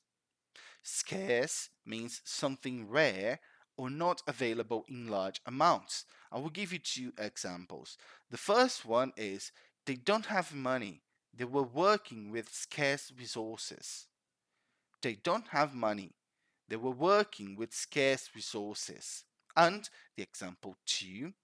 Scarce 0.82 1.68
means 1.84 2.22
something 2.24 2.88
rare 2.88 3.38
or 3.76 3.90
not 3.90 4.22
available 4.26 4.86
in 4.88 5.08
large 5.08 5.42
amounts. 5.44 6.06
I 6.32 6.38
will 6.38 6.48
give 6.48 6.72
you 6.72 6.78
two 6.78 7.12
examples. 7.18 7.98
The 8.30 8.38
first 8.38 8.86
one 8.86 9.12
is 9.14 9.52
they 9.84 9.96
don't 9.96 10.24
have 10.24 10.54
money. 10.54 11.02
They 11.34 11.44
were 11.44 11.64
working 11.64 12.30
with 12.30 12.54
scarce 12.54 13.12
resources. 13.14 14.06
They 15.02 15.16
don't 15.16 15.48
have 15.48 15.74
money. 15.74 16.14
They 16.66 16.76
were 16.76 16.90
working 16.90 17.56
with 17.56 17.74
scarce 17.74 18.30
resources. 18.34 19.24
And 19.54 19.86
the 20.16 20.22
example 20.22 20.78
two, 20.86 21.34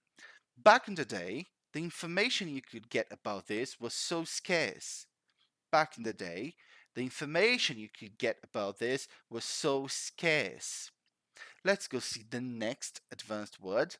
back 0.56 0.88
in 0.88 0.94
the 0.94 1.04
day, 1.04 1.48
the 1.72 1.80
information 1.80 2.48
you 2.48 2.62
could 2.62 2.90
get 2.90 3.06
about 3.10 3.46
this 3.46 3.80
was 3.80 3.94
so 3.94 4.24
scarce. 4.24 5.06
Back 5.70 5.96
in 5.96 6.02
the 6.02 6.12
day, 6.12 6.54
the 6.94 7.02
information 7.02 7.78
you 7.78 7.88
could 7.88 8.18
get 8.18 8.38
about 8.42 8.78
this 8.78 9.06
was 9.28 9.44
so 9.44 9.86
scarce. 9.86 10.90
Let's 11.64 11.86
go 11.86 12.00
see 12.00 12.24
the 12.28 12.40
next 12.40 13.00
advanced 13.12 13.60
word. 13.60 13.96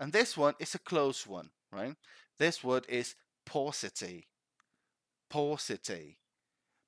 And 0.00 0.12
this 0.12 0.36
one 0.36 0.54
is 0.58 0.74
a 0.74 0.78
close 0.78 1.26
one, 1.26 1.50
right? 1.70 1.94
This 2.38 2.64
word 2.64 2.86
is 2.88 3.14
paucity. 3.44 4.28
Paucity. 5.28 6.18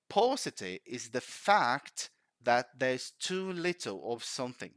Paucity 0.08 0.80
is 0.86 1.10
the 1.10 1.20
fact 1.20 2.10
that 2.42 2.68
there's 2.78 3.12
too 3.18 3.52
little 3.52 4.12
of 4.12 4.24
something. 4.24 4.72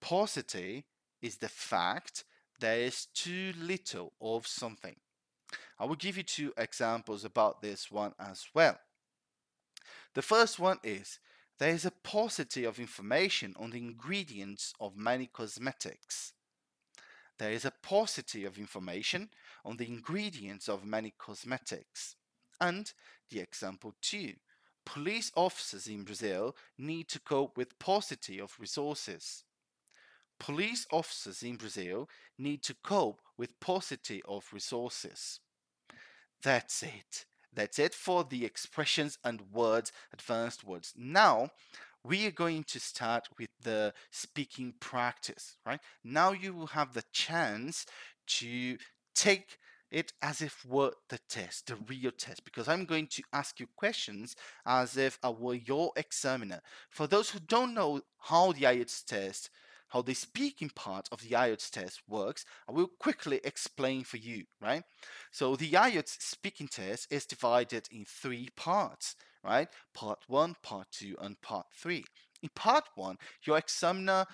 Paucity 0.00 0.84
is 1.20 1.38
the 1.38 1.48
fact 1.48 2.24
there 2.60 2.80
is 2.80 3.06
too 3.14 3.52
little 3.58 4.12
of 4.20 4.46
something. 4.46 4.96
I 5.78 5.84
will 5.84 5.96
give 5.96 6.16
you 6.16 6.22
two 6.22 6.52
examples 6.56 7.24
about 7.24 7.62
this 7.62 7.90
one 7.90 8.12
as 8.18 8.46
well. 8.52 8.78
The 10.14 10.22
first 10.22 10.58
one 10.58 10.78
is 10.82 11.20
there 11.58 11.70
is 11.70 11.84
a 11.84 11.90
paucity 11.90 12.64
of 12.64 12.78
information 12.78 13.54
on 13.58 13.70
the 13.70 13.78
ingredients 13.78 14.72
of 14.80 14.96
many 14.96 15.26
cosmetics. 15.26 16.32
There 17.38 17.52
is 17.52 17.64
a 17.64 17.72
paucity 17.82 18.44
of 18.44 18.58
information 18.58 19.30
on 19.64 19.76
the 19.76 19.86
ingredients 19.86 20.68
of 20.68 20.84
many 20.84 21.14
cosmetics. 21.16 22.16
And 22.60 22.92
the 23.30 23.40
example 23.40 23.94
two, 24.02 24.34
police 24.84 25.30
officers 25.36 25.86
in 25.86 26.02
Brazil 26.02 26.56
need 26.76 27.08
to 27.08 27.20
cope 27.20 27.56
with 27.56 27.78
paucity 27.78 28.40
of 28.40 28.56
resources. 28.58 29.44
Police 30.40 30.86
officers 30.92 31.42
in 31.42 31.56
Brazil 31.56 32.08
need 32.38 32.62
to 32.64 32.74
cope 32.82 33.20
with 33.36 33.58
paucity 33.60 34.22
of 34.26 34.46
resources. 34.52 35.40
That's 36.42 36.82
it. 36.82 37.26
That's 37.52 37.78
it 37.78 37.94
for 37.94 38.24
the 38.24 38.44
expressions 38.44 39.18
and 39.24 39.40
words, 39.52 39.92
advanced 40.12 40.64
words. 40.64 40.92
Now, 40.96 41.50
we 42.04 42.26
are 42.26 42.32
going 42.32 42.64
to 42.64 42.78
start 42.78 43.28
with 43.38 43.50
the 43.62 43.92
speaking 44.10 44.74
practice, 44.80 45.56
right? 45.66 45.80
Now 46.04 46.32
you 46.32 46.54
will 46.54 46.68
have 46.68 46.92
the 46.92 47.04
chance 47.12 47.84
to 48.38 48.78
take 49.14 49.58
it 49.90 50.12
as 50.22 50.42
if 50.42 50.64
were 50.64 50.92
the 51.08 51.18
test, 51.28 51.66
the 51.66 51.76
real 51.88 52.10
test, 52.10 52.44
because 52.44 52.68
I'm 52.68 52.84
going 52.84 53.06
to 53.08 53.22
ask 53.32 53.58
you 53.58 53.66
questions 53.76 54.36
as 54.66 54.96
if 54.96 55.18
I 55.22 55.30
were 55.30 55.54
your 55.54 55.92
examiner. 55.96 56.60
For 56.90 57.06
those 57.06 57.30
who 57.30 57.40
don't 57.40 57.74
know 57.74 58.02
how 58.20 58.52
the 58.52 58.62
IELTS 58.62 59.04
test 59.04 59.50
how 59.88 60.02
the 60.02 60.14
speaking 60.14 60.70
part 60.70 61.08
of 61.10 61.22
the 61.22 61.34
IELTS 61.34 61.70
test 61.70 62.02
works, 62.08 62.44
I 62.68 62.72
will 62.72 62.90
quickly 63.00 63.40
explain 63.44 64.04
for 64.04 64.18
you, 64.18 64.44
right? 64.60 64.82
So 65.30 65.56
the 65.56 65.70
IELTS 65.72 66.20
speaking 66.20 66.68
test 66.68 67.06
is 67.10 67.26
divided 67.26 67.88
in 67.90 68.04
three 68.04 68.48
parts, 68.56 69.16
right? 69.44 69.68
Part 69.94 70.20
one, 70.26 70.56
part 70.62 70.88
two, 70.92 71.16
and 71.20 71.40
part 71.40 71.66
three. 71.74 72.04
In 72.42 72.50
part 72.54 72.84
one, 72.94 73.18
your 73.44 73.58
examiner 73.58 74.26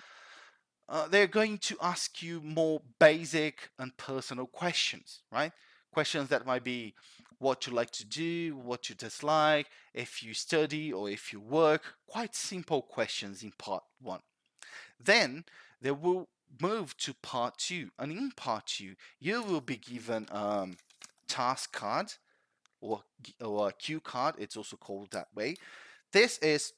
uh, 0.87 1.07
they're 1.07 1.27
going 1.27 1.57
to 1.57 1.75
ask 1.81 2.21
you 2.21 2.39
more 2.41 2.81
basic 2.99 3.69
and 3.79 3.95
personal 3.97 4.45
questions, 4.45 5.21
right? 5.31 5.51
Questions 5.91 6.29
that 6.29 6.45
might 6.45 6.63
be 6.63 6.93
what 7.39 7.65
you 7.65 7.73
like 7.73 7.91
to 7.91 8.05
do, 8.05 8.55
what 8.55 8.89
you 8.89 8.95
dislike, 8.95 9.67
if 9.93 10.21
you 10.21 10.33
study 10.33 10.93
or 10.93 11.09
if 11.09 11.33
you 11.33 11.39
work. 11.39 11.95
Quite 12.07 12.35
simple 12.35 12.81
questions 12.81 13.43
in 13.43 13.51
part 13.57 13.83
one. 13.99 14.21
Then 15.05 15.45
they 15.81 15.91
will 15.91 16.27
move 16.61 16.95
to 16.97 17.13
part 17.13 17.57
two. 17.57 17.89
And 17.99 18.11
in 18.11 18.31
part 18.31 18.67
two, 18.67 18.95
you 19.19 19.43
will 19.43 19.61
be 19.61 19.77
given 19.77 20.27
um, 20.31 20.77
task 21.27 21.71
card 21.71 22.13
or, 22.81 23.03
or 23.43 23.69
a 23.69 23.73
cue 23.73 23.99
card. 23.99 24.35
It's 24.37 24.57
also 24.57 24.77
called 24.77 25.11
that 25.11 25.27
way. 25.35 25.55
This 26.11 26.37
is 26.39 26.73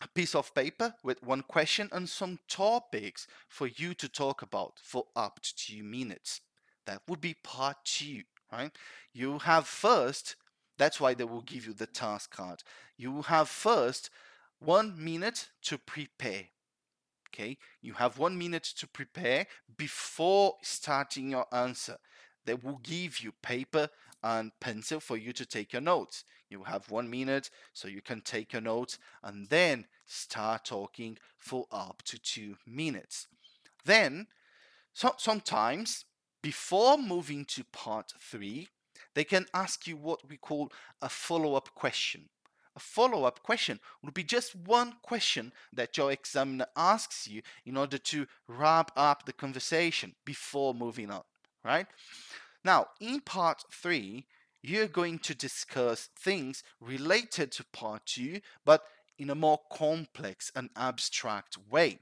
a 0.00 0.08
piece 0.08 0.34
of 0.34 0.54
paper 0.54 0.94
with 1.02 1.22
one 1.22 1.42
question 1.42 1.88
and 1.92 2.08
some 2.08 2.38
topics 2.48 3.26
for 3.48 3.66
you 3.66 3.94
to 3.94 4.08
talk 4.08 4.42
about 4.42 4.74
for 4.82 5.06
up 5.14 5.40
to 5.40 5.54
two 5.54 5.82
minutes. 5.82 6.40
That 6.86 7.02
would 7.08 7.20
be 7.20 7.36
part 7.44 7.76
two, 7.84 8.22
right? 8.52 8.72
You 9.12 9.38
have 9.38 9.66
first, 9.66 10.36
that's 10.76 11.00
why 11.00 11.14
they 11.14 11.24
will 11.24 11.42
give 11.42 11.66
you 11.66 11.72
the 11.72 11.86
task 11.86 12.34
card. 12.34 12.62
You 12.96 13.22
have 13.22 13.48
first 13.48 14.10
one 14.58 14.94
minute 15.02 15.48
to 15.62 15.78
prepare. 15.78 16.44
Okay, 17.34 17.56
you 17.80 17.94
have 17.94 18.18
one 18.18 18.36
minute 18.36 18.64
to 18.76 18.86
prepare 18.86 19.46
before 19.78 20.56
starting 20.62 21.30
your 21.30 21.46
answer. 21.50 21.96
They 22.44 22.54
will 22.54 22.80
give 22.82 23.20
you 23.20 23.32
paper 23.42 23.88
and 24.22 24.52
pencil 24.60 25.00
for 25.00 25.16
you 25.16 25.32
to 25.32 25.46
take 25.46 25.72
your 25.72 25.80
notes. 25.80 26.24
You 26.50 26.64
have 26.64 26.90
one 26.90 27.08
minute 27.08 27.48
so 27.72 27.88
you 27.88 28.02
can 28.02 28.20
take 28.20 28.52
your 28.52 28.60
notes 28.60 28.98
and 29.22 29.48
then 29.48 29.86
start 30.04 30.66
talking 30.66 31.16
for 31.38 31.66
up 31.72 32.02
to 32.04 32.18
two 32.18 32.56
minutes. 32.66 33.28
Then, 33.84 34.26
so, 34.92 35.14
sometimes 35.16 36.04
before 36.42 36.98
moving 36.98 37.46
to 37.46 37.64
part 37.64 38.12
three, 38.20 38.68
they 39.14 39.24
can 39.24 39.46
ask 39.54 39.86
you 39.86 39.96
what 39.96 40.28
we 40.28 40.36
call 40.36 40.70
a 41.00 41.08
follow 41.08 41.54
up 41.54 41.74
question. 41.74 42.28
A 42.74 42.80
follow 42.80 43.24
up 43.24 43.42
question 43.42 43.80
would 44.02 44.14
be 44.14 44.24
just 44.24 44.54
one 44.54 44.94
question 45.02 45.52
that 45.72 45.96
your 45.96 46.10
examiner 46.10 46.66
asks 46.74 47.28
you 47.28 47.42
in 47.66 47.76
order 47.76 47.98
to 47.98 48.26
wrap 48.48 48.90
up 48.96 49.26
the 49.26 49.32
conversation 49.32 50.14
before 50.24 50.72
moving 50.72 51.10
on, 51.10 51.22
right? 51.64 51.86
Now, 52.64 52.88
in 53.00 53.20
part 53.20 53.64
three, 53.70 54.26
you're 54.62 54.86
going 54.86 55.18
to 55.20 55.34
discuss 55.34 56.08
things 56.18 56.62
related 56.80 57.50
to 57.52 57.64
part 57.72 58.06
two, 58.06 58.40
but 58.64 58.84
in 59.18 59.28
a 59.30 59.34
more 59.34 59.60
complex 59.70 60.50
and 60.54 60.70
abstract 60.76 61.58
way. 61.70 61.98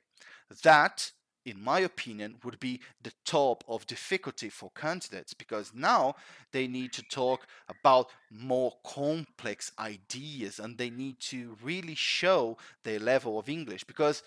That, 0.62 1.12
in 1.50 1.62
my 1.62 1.80
opinion, 1.80 2.36
would 2.44 2.60
be 2.60 2.80
the 3.02 3.12
top 3.24 3.64
of 3.68 3.86
difficulty 3.86 4.48
for 4.48 4.70
candidates 4.70 5.34
because 5.34 5.72
now 5.74 6.14
they 6.52 6.66
need 6.66 6.92
to 6.94 7.02
talk 7.02 7.46
about 7.68 8.08
more 8.30 8.72
complex 8.84 9.72
ideas 9.78 10.60
and 10.60 10.78
they 10.78 10.90
need 10.90 11.18
to 11.20 11.56
really 11.62 11.94
show 11.94 12.56
their 12.84 12.98
level 12.98 13.38
of 13.38 13.48
English 13.48 13.84
because 13.84 14.22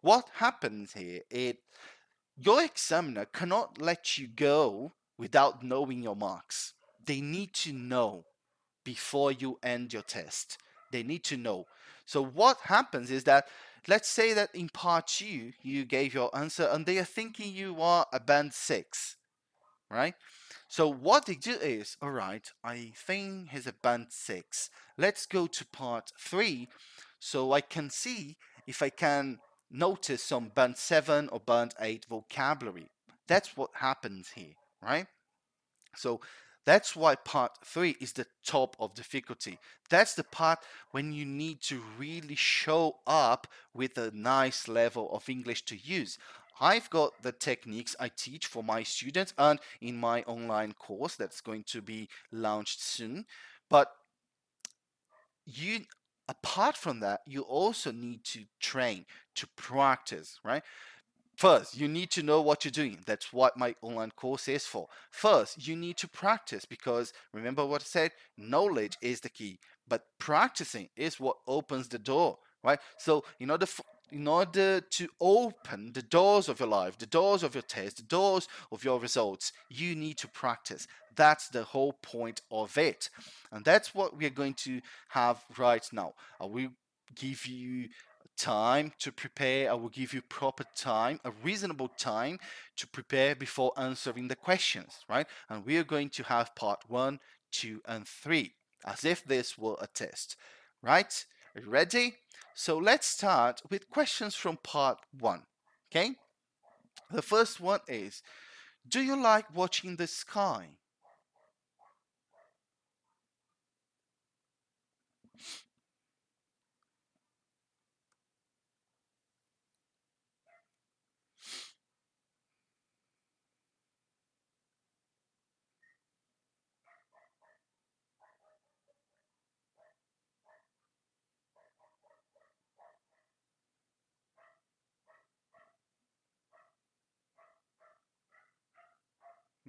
what 0.00 0.28
happens 0.34 0.94
here 0.94 1.20
your 2.42 2.62
examiner 2.62 3.26
cannot 3.26 3.80
let 3.80 4.16
you 4.16 4.26
go 4.26 4.92
without 5.18 5.62
knowing 5.62 6.02
your 6.02 6.16
marks. 6.16 6.72
They 7.04 7.20
need 7.20 7.52
to 7.54 7.72
know 7.72 8.24
before 8.82 9.32
you 9.32 9.58
end 9.62 9.92
your 9.92 10.02
test. 10.02 10.56
They 10.90 11.02
need 11.02 11.22
to 11.24 11.36
know. 11.36 11.66
So 12.06 12.24
what 12.24 12.56
happens 12.62 13.10
is 13.10 13.24
that 13.24 13.48
let's 13.88 14.08
say 14.08 14.32
that 14.34 14.54
in 14.54 14.68
part 14.68 15.08
two 15.08 15.52
you 15.62 15.84
gave 15.84 16.14
your 16.14 16.34
answer 16.36 16.68
and 16.70 16.86
they 16.86 16.98
are 16.98 17.04
thinking 17.04 17.52
you 17.52 17.80
are 17.80 18.06
a 18.12 18.20
band 18.20 18.52
six, 18.54 19.16
right? 19.90 20.14
So 20.68 20.88
what 20.88 21.26
they 21.26 21.34
do 21.34 21.52
is, 21.52 21.96
all 22.00 22.12
right, 22.12 22.48
I 22.62 22.92
think 22.94 23.50
he's 23.50 23.66
a 23.66 23.72
band 23.72 24.06
six. 24.10 24.70
Let's 24.96 25.26
go 25.26 25.46
to 25.48 25.66
part 25.66 26.12
three 26.18 26.68
so 27.18 27.52
I 27.52 27.60
can 27.60 27.90
see 27.90 28.36
if 28.66 28.82
I 28.82 28.90
can 28.90 29.38
notice 29.70 30.22
some 30.22 30.48
band 30.48 30.76
seven 30.76 31.28
or 31.30 31.40
band 31.40 31.74
eight 31.80 32.06
vocabulary. 32.08 32.90
That's 33.26 33.56
what 33.56 33.70
happens 33.74 34.30
here 34.34 34.54
right? 34.82 35.06
So 35.96 36.20
that's 36.66 36.94
why 36.94 37.14
part 37.14 37.52
three 37.64 37.96
is 38.00 38.12
the 38.12 38.26
top 38.44 38.76
of 38.78 38.94
difficulty. 38.94 39.58
That's 39.88 40.14
the 40.14 40.24
part 40.24 40.60
when 40.90 41.12
you 41.12 41.24
need 41.24 41.62
to 41.62 41.82
really 41.98 42.34
show 42.34 42.96
up 43.06 43.46
with 43.74 43.96
a 43.98 44.10
nice 44.12 44.68
level 44.68 45.10
of 45.12 45.28
English 45.28 45.64
to 45.66 45.76
use. 45.76 46.18
I've 46.60 46.90
got 46.90 47.22
the 47.22 47.32
techniques 47.32 47.96
I 47.98 48.10
teach 48.14 48.46
for 48.46 48.62
my 48.62 48.82
students 48.82 49.32
and 49.38 49.58
in 49.80 49.96
my 49.96 50.22
online 50.24 50.74
course 50.74 51.16
that's 51.16 51.40
going 51.40 51.64
to 51.68 51.80
be 51.80 52.08
launched 52.30 52.82
soon. 52.82 53.24
But 53.70 53.90
you 55.46 55.80
apart 56.28 56.76
from 56.76 57.00
that, 57.00 57.20
you 57.26 57.42
also 57.42 57.90
need 57.90 58.24
to 58.24 58.44
train, 58.60 59.04
to 59.34 59.48
practice, 59.56 60.38
right? 60.44 60.62
First, 61.40 61.74
you 61.74 61.88
need 61.88 62.10
to 62.10 62.22
know 62.22 62.42
what 62.42 62.66
you're 62.66 62.70
doing. 62.70 62.98
That's 63.06 63.32
what 63.32 63.56
my 63.56 63.74
online 63.80 64.10
course 64.10 64.46
is 64.46 64.66
for. 64.66 64.88
First, 65.10 65.66
you 65.66 65.74
need 65.74 65.96
to 65.96 66.06
practice 66.06 66.66
because 66.66 67.14
remember 67.32 67.64
what 67.64 67.80
I 67.80 67.84
said? 67.86 68.10
Knowledge 68.36 68.98
is 69.00 69.20
the 69.20 69.30
key, 69.30 69.58
but 69.88 70.04
practicing 70.18 70.90
is 70.98 71.18
what 71.18 71.38
opens 71.46 71.88
the 71.88 71.98
door, 71.98 72.36
right? 72.62 72.78
So, 72.98 73.24
in 73.38 73.50
order 73.50 73.64
for, 73.64 73.84
in 74.12 74.28
order 74.28 74.82
to 74.82 75.08
open 75.18 75.94
the 75.94 76.02
doors 76.02 76.50
of 76.50 76.60
your 76.60 76.68
life, 76.68 76.98
the 76.98 77.06
doors 77.06 77.42
of 77.42 77.54
your 77.54 77.62
test, 77.62 77.96
the 77.96 78.02
doors 78.02 78.46
of 78.70 78.84
your 78.84 79.00
results, 79.00 79.54
you 79.70 79.94
need 79.94 80.18
to 80.18 80.28
practice. 80.28 80.86
That's 81.16 81.48
the 81.48 81.62
whole 81.62 81.94
point 82.02 82.42
of 82.50 82.76
it. 82.76 83.08
And 83.50 83.64
that's 83.64 83.94
what 83.94 84.14
we're 84.14 84.28
going 84.28 84.54
to 84.64 84.82
have 85.08 85.42
right 85.56 85.88
now. 85.90 86.12
I 86.38 86.44
will 86.44 86.68
give 87.16 87.46
you 87.46 87.88
time 88.40 88.92
to 88.98 89.12
prepare. 89.12 89.70
I 89.70 89.74
will 89.74 89.90
give 89.90 90.14
you 90.14 90.22
proper 90.22 90.64
time, 90.74 91.20
a 91.24 91.30
reasonable 91.44 91.88
time 91.88 92.38
to 92.76 92.86
prepare 92.86 93.34
before 93.34 93.72
answering 93.76 94.28
the 94.28 94.36
questions, 94.36 95.04
right? 95.08 95.26
And 95.50 95.66
we 95.66 95.76
are 95.76 95.84
going 95.84 96.08
to 96.10 96.22
have 96.24 96.54
part 96.54 96.80
one, 96.88 97.20
two, 97.52 97.82
and 97.86 98.08
three, 98.08 98.54
as 98.86 99.04
if 99.04 99.24
this 99.24 99.58
were 99.58 99.76
a 99.80 99.86
test, 99.86 100.36
right? 100.82 101.24
Are 101.54 101.60
you 101.60 101.68
ready? 101.68 102.14
So 102.54 102.78
let's 102.78 103.06
start 103.06 103.60
with 103.70 103.90
questions 103.90 104.34
from 104.34 104.56
part 104.56 104.98
one, 105.18 105.42
okay? 105.90 106.14
The 107.10 107.22
first 107.22 107.60
one 107.60 107.80
is 107.88 108.22
Do 108.88 109.02
you 109.02 109.20
like 109.20 109.54
watching 109.54 109.96
the 109.96 110.06
sky? 110.06 110.68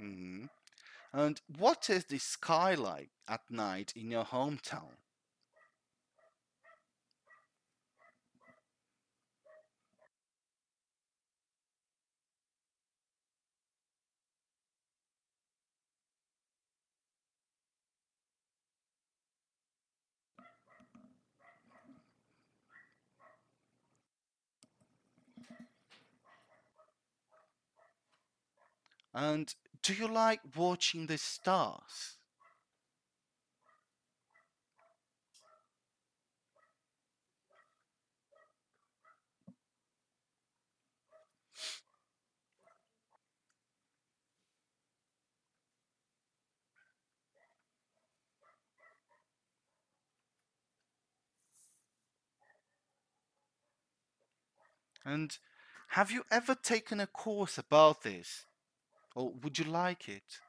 Hmm 0.02 0.48
And 1.14 1.42
what 1.58 1.90
is 1.90 2.06
the 2.06 2.20
sky 2.20 2.76
like 2.76 3.12
at 3.28 3.50
night 3.52 3.94
in 3.96 4.12
your 4.12 4.26
hometown? 4.26 4.98
And 29.14 29.54
do 29.84 29.94
you 29.94 30.08
like 30.08 30.42
watching 30.56 31.08
the 31.08 31.18
stars? 31.18 32.18
And 55.06 55.38
have 55.90 56.10
you 56.10 56.26
ever 56.32 56.56
taken 56.56 57.00
a 57.00 57.06
course 57.06 57.60
about 57.60 58.02
this? 58.02 58.46
Or 59.16 59.34
would 59.42 59.60
you 59.60 59.66
like 59.66 60.10
it? 60.10 60.40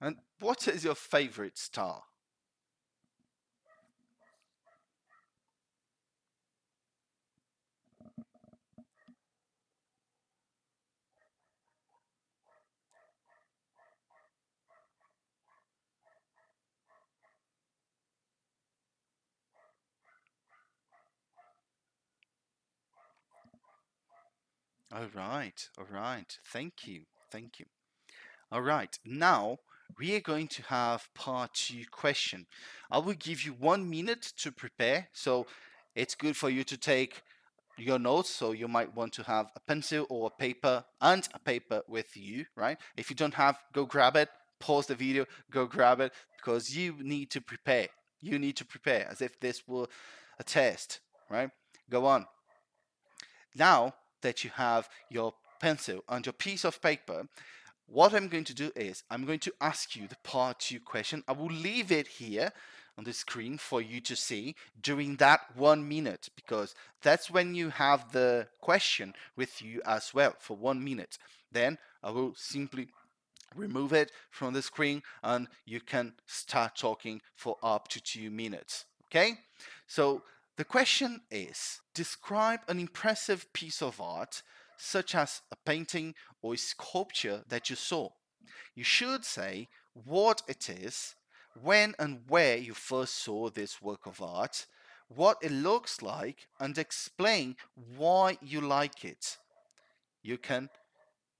And 0.00 0.18
what 0.38 0.68
is 0.68 0.84
your 0.84 0.94
favorite 0.94 1.56
star? 1.56 2.02
All 24.94 25.08
right, 25.12 25.68
all 25.76 25.86
right. 25.90 26.38
Thank 26.52 26.86
you, 26.86 27.00
thank 27.28 27.58
you. 27.58 27.66
All 28.52 28.62
right, 28.62 28.96
now 29.04 29.58
we 29.98 30.14
are 30.14 30.20
going 30.20 30.46
to 30.46 30.62
have 30.62 31.08
part 31.16 31.54
two 31.54 31.82
question. 31.90 32.46
I 32.92 32.98
will 32.98 33.14
give 33.14 33.42
you 33.42 33.54
one 33.54 33.90
minute 33.90 34.22
to 34.36 34.52
prepare. 34.52 35.08
So 35.12 35.48
it's 35.96 36.14
good 36.14 36.36
for 36.36 36.48
you 36.48 36.62
to 36.62 36.76
take 36.76 37.22
your 37.76 37.98
notes. 37.98 38.30
So 38.30 38.52
you 38.52 38.68
might 38.68 38.94
want 38.94 39.12
to 39.14 39.24
have 39.24 39.46
a 39.56 39.60
pencil 39.66 40.06
or 40.10 40.28
a 40.28 40.40
paper 40.40 40.84
and 41.00 41.28
a 41.34 41.40
paper 41.40 41.82
with 41.88 42.16
you, 42.16 42.44
right? 42.54 42.78
If 42.96 43.10
you 43.10 43.16
don't 43.16 43.34
have, 43.34 43.58
go 43.72 43.86
grab 43.86 44.14
it, 44.14 44.28
pause 44.60 44.86
the 44.86 44.94
video, 44.94 45.24
go 45.50 45.66
grab 45.66 45.98
it 46.02 46.12
because 46.36 46.68
you 46.68 46.94
need 47.00 47.32
to 47.32 47.40
prepare. 47.40 47.88
You 48.20 48.38
need 48.38 48.56
to 48.58 48.64
prepare 48.64 49.08
as 49.10 49.20
if 49.20 49.40
this 49.40 49.66
were 49.66 49.88
a 50.38 50.44
test, 50.44 51.00
right? 51.28 51.50
Go 51.90 52.06
on. 52.06 52.26
Now 53.56 53.94
that 54.24 54.42
you 54.42 54.50
have 54.54 54.88
your 55.08 55.32
pencil 55.60 56.02
and 56.08 56.26
your 56.26 56.32
piece 56.32 56.64
of 56.64 56.82
paper, 56.82 57.28
what 57.86 58.14
I'm 58.14 58.28
going 58.28 58.44
to 58.44 58.54
do 58.54 58.72
is 58.74 59.04
I'm 59.10 59.24
going 59.24 59.38
to 59.40 59.52
ask 59.60 59.94
you 59.94 60.08
the 60.08 60.16
part 60.24 60.58
two 60.58 60.80
question. 60.80 61.22
I 61.28 61.32
will 61.32 61.46
leave 61.46 61.92
it 61.92 62.08
here 62.08 62.52
on 62.96 63.04
the 63.04 63.12
screen 63.12 63.58
for 63.58 63.82
you 63.82 64.00
to 64.00 64.16
see 64.16 64.54
during 64.80 65.16
that 65.16 65.40
one 65.54 65.86
minute 65.86 66.28
because 66.36 66.74
that's 67.02 67.30
when 67.30 67.54
you 67.54 67.68
have 67.68 68.12
the 68.12 68.48
question 68.60 69.14
with 69.36 69.60
you 69.60 69.82
as 69.84 70.14
well 70.14 70.34
for 70.38 70.56
one 70.56 70.82
minute. 70.82 71.18
Then 71.52 71.78
I 72.02 72.10
will 72.10 72.34
simply 72.36 72.88
remove 73.54 73.92
it 73.92 74.10
from 74.30 74.54
the 74.54 74.62
screen 74.62 75.02
and 75.22 75.48
you 75.66 75.80
can 75.80 76.14
start 76.26 76.76
talking 76.76 77.20
for 77.36 77.56
up 77.62 77.88
to 77.88 78.00
two 78.00 78.30
minutes. 78.30 78.86
Okay? 79.06 79.34
So 79.86 80.22
the 80.56 80.64
question 80.64 81.22
is 81.30 81.80
describe 81.94 82.60
an 82.68 82.78
impressive 82.78 83.52
piece 83.52 83.82
of 83.82 84.00
art 84.00 84.42
such 84.76 85.14
as 85.14 85.42
a 85.50 85.56
painting 85.56 86.14
or 86.42 86.54
a 86.54 86.58
sculpture 86.58 87.42
that 87.48 87.70
you 87.70 87.76
saw. 87.76 88.08
You 88.74 88.84
should 88.84 89.24
say 89.24 89.68
what 89.92 90.42
it 90.48 90.68
is, 90.68 91.14
when 91.60 91.94
and 91.98 92.22
where 92.28 92.56
you 92.56 92.74
first 92.74 93.14
saw 93.14 93.48
this 93.48 93.80
work 93.80 94.06
of 94.06 94.20
art, 94.20 94.66
what 95.08 95.38
it 95.42 95.52
looks 95.52 96.02
like, 96.02 96.48
and 96.58 96.76
explain 96.76 97.56
why 97.96 98.38
you 98.42 98.60
like 98.60 99.04
it. 99.04 99.38
You 100.22 100.38
can 100.38 100.70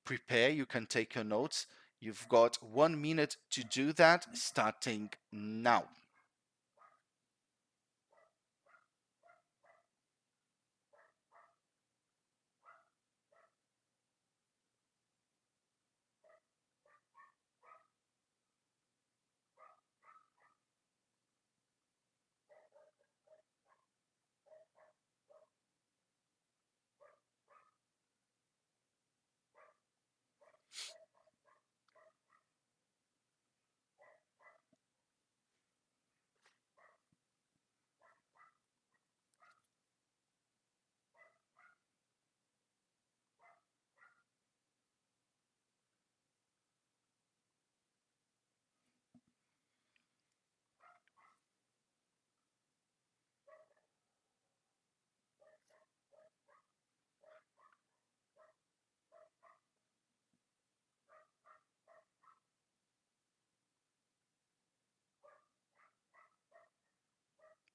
prepare, 0.04 0.50
you 0.50 0.66
can 0.66 0.86
take 0.86 1.14
your 1.14 1.24
notes. 1.24 1.66
You've 2.00 2.26
got 2.28 2.58
one 2.62 3.00
minute 3.00 3.36
to 3.52 3.64
do 3.64 3.92
that 3.94 4.36
starting 4.36 5.10
now. 5.32 5.84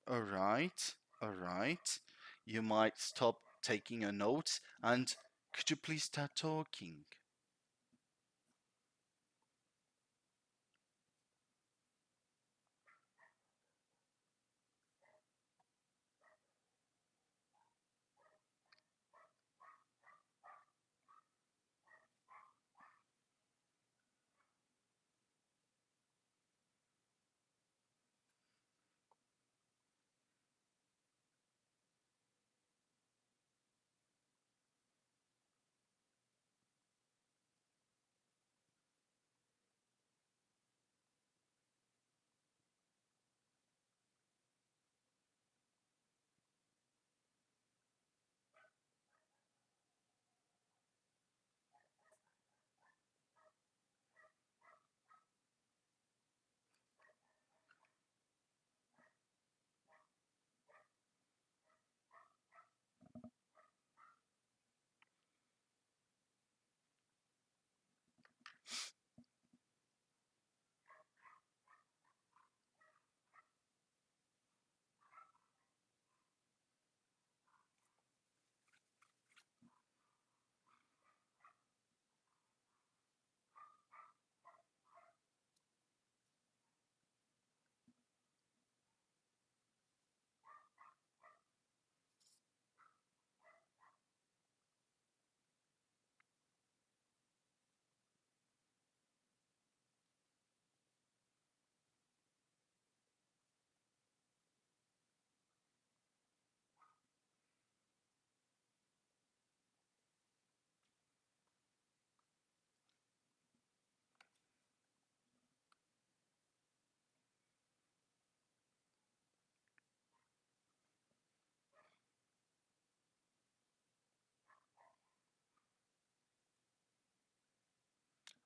All 0.09 0.19
right, 0.19 0.93
all 1.21 1.31
right. 1.31 1.99
You 2.45 2.61
might 2.61 2.97
stop 2.97 3.37
taking 3.61 4.01
your 4.01 4.11
notes 4.11 4.59
and 4.83 5.15
could 5.53 5.69
you 5.69 5.77
please 5.77 6.03
start 6.03 6.31
talking? 6.35 7.05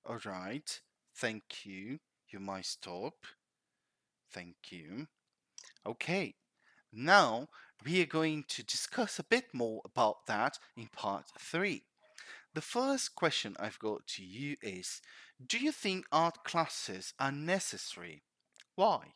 All 0.06 0.20
right, 0.26 0.82
thank 1.14 1.66
you. 1.66 2.00
you 2.30 2.40
might 2.40 2.66
stop. 2.66 3.26
Thank 4.32 4.56
you. 4.72 5.08
Okay, 5.86 6.36
now 6.92 7.48
we 7.86 8.02
are 8.02 8.06
going 8.06 8.46
to 8.50 8.64
discuss 8.64 9.20
a 9.20 9.24
bit 9.24 9.54
more 9.54 9.82
about 9.86 10.26
that 10.28 10.60
in 10.76 10.88
part 10.88 11.26
three. 11.40 11.84
The 12.54 12.62
first 12.62 13.16
question 13.16 13.56
I've 13.60 13.80
got 13.80 14.08
to 14.08 14.24
you 14.24 14.58
is 14.62 15.02
Do 15.46 15.58
you 15.58 15.72
think 15.72 16.06
art 16.12 16.44
classes 16.44 17.14
are 17.20 17.32
necessary? 17.32 18.24
Why? 18.76 19.14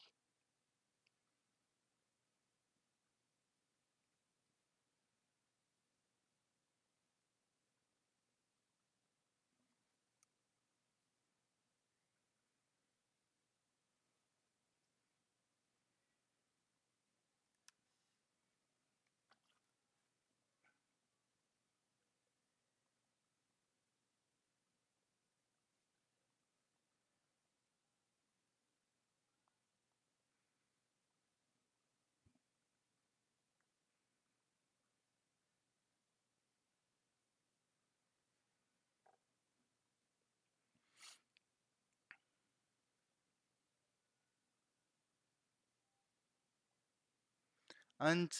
And 48.00 48.32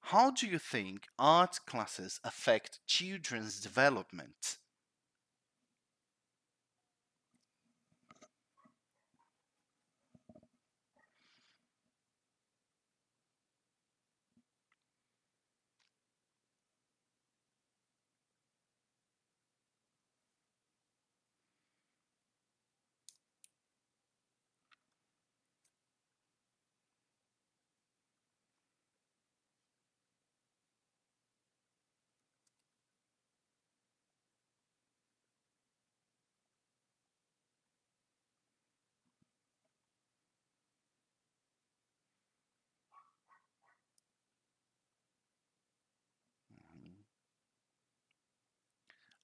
how 0.00 0.30
do 0.30 0.46
you 0.46 0.58
think 0.58 1.08
art 1.18 1.60
classes 1.66 2.20
affect 2.24 2.80
children's 2.86 3.60
development? 3.60 4.58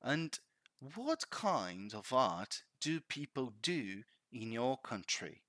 And 0.03 0.39
what 0.95 1.29
kind 1.31 1.95
of 1.95 2.13
art 2.13 2.65
do 2.81 3.01
people 3.01 3.53
do 3.61 4.05
in 4.33 4.51
your 4.51 4.79
country? 4.79 5.43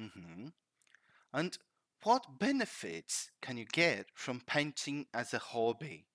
Hmm 0.00 0.48
And 1.32 1.58
what 2.04 2.38
benefits 2.38 3.30
can 3.42 3.56
you 3.58 3.66
get 3.66 4.08
from 4.14 4.42
painting 4.42 5.08
as 5.14 5.34
a 5.34 5.40
hobby? 5.40 6.09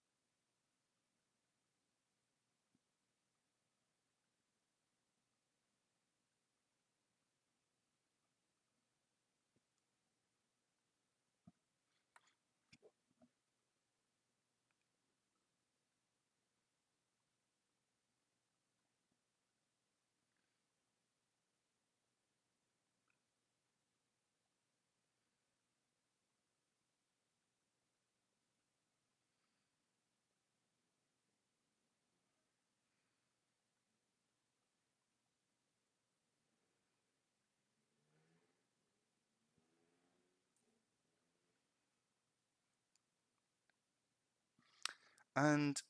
And 45.36 45.82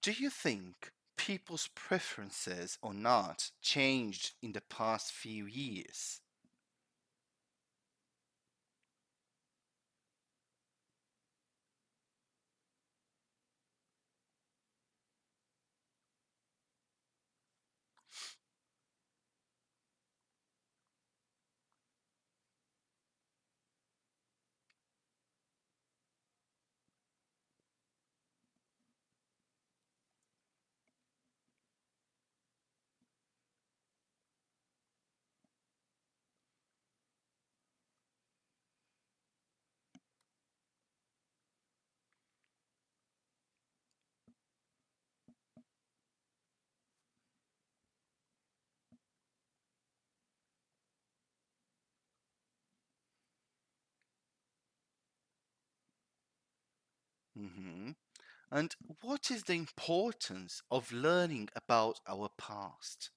do 0.00 0.10
you 0.10 0.30
think 0.30 0.90
people's 1.18 1.68
preferences 1.74 2.78
on 2.82 3.04
art 3.04 3.50
changed 3.60 4.32
in 4.40 4.52
the 4.52 4.62
past 4.62 5.12
few 5.12 5.44
years? 5.44 6.22
Hmm 57.36 57.92
And 58.50 58.74
what 59.02 59.30
is 59.30 59.44
the 59.44 59.54
importance 59.54 60.62
of 60.70 60.92
learning 60.92 61.50
about 61.56 62.00
our 62.08 62.30
past? 62.38 63.10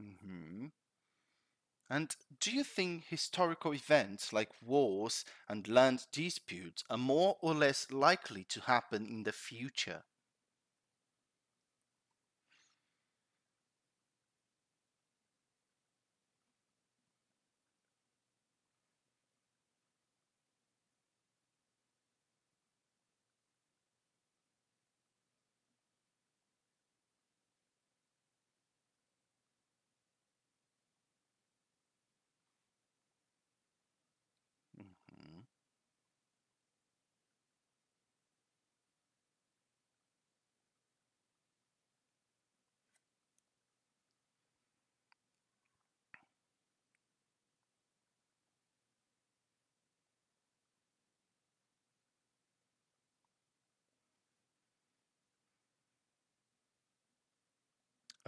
Hmm 0.00 0.66
And 1.90 2.16
do 2.38 2.50
you 2.52 2.64
think 2.64 3.04
historical 3.04 3.74
events 3.74 4.32
like 4.32 4.48
wars 4.62 5.26
and 5.46 5.68
land 5.68 6.06
disputes 6.10 6.82
are 6.88 6.96
more 6.96 7.36
or 7.42 7.52
less 7.52 7.90
likely 7.90 8.44
to 8.44 8.62
happen 8.62 9.04
in 9.06 9.24
the 9.24 9.32
future? 9.32 10.04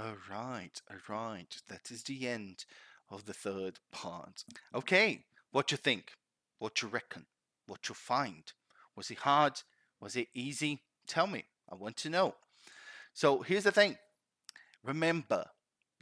All 0.03 0.17
right, 0.29 0.83
all 0.91 1.17
right. 1.17 1.57
That 1.69 1.93
is 1.93 2.03
the 2.03 2.27
end 2.27 2.65
of 3.09 3.25
the 3.25 3.33
third 3.33 3.79
part. 3.93 4.43
Okay, 4.75 5.21
what 5.53 5.71
you 5.71 5.77
think? 5.77 6.15
What 6.59 6.83
you 6.83 6.89
reckon? 6.89 7.27
What 7.69 7.89
you 7.89 7.95
find? 7.95 8.43
Was 8.97 9.13
it 9.13 9.19
hard? 9.19 9.63
Was 10.01 10.17
it 10.17 10.27
easy? 10.35 10.81
Tell 11.07 11.29
me. 11.29 11.45
I 11.71 11.77
want 11.77 11.97
to 11.99 12.11
know. 12.11 12.35
So 13.15 13.43
here's 13.43 13.63
the 13.63 13.71
thing. 13.71 13.97
Remember, 14.83 15.45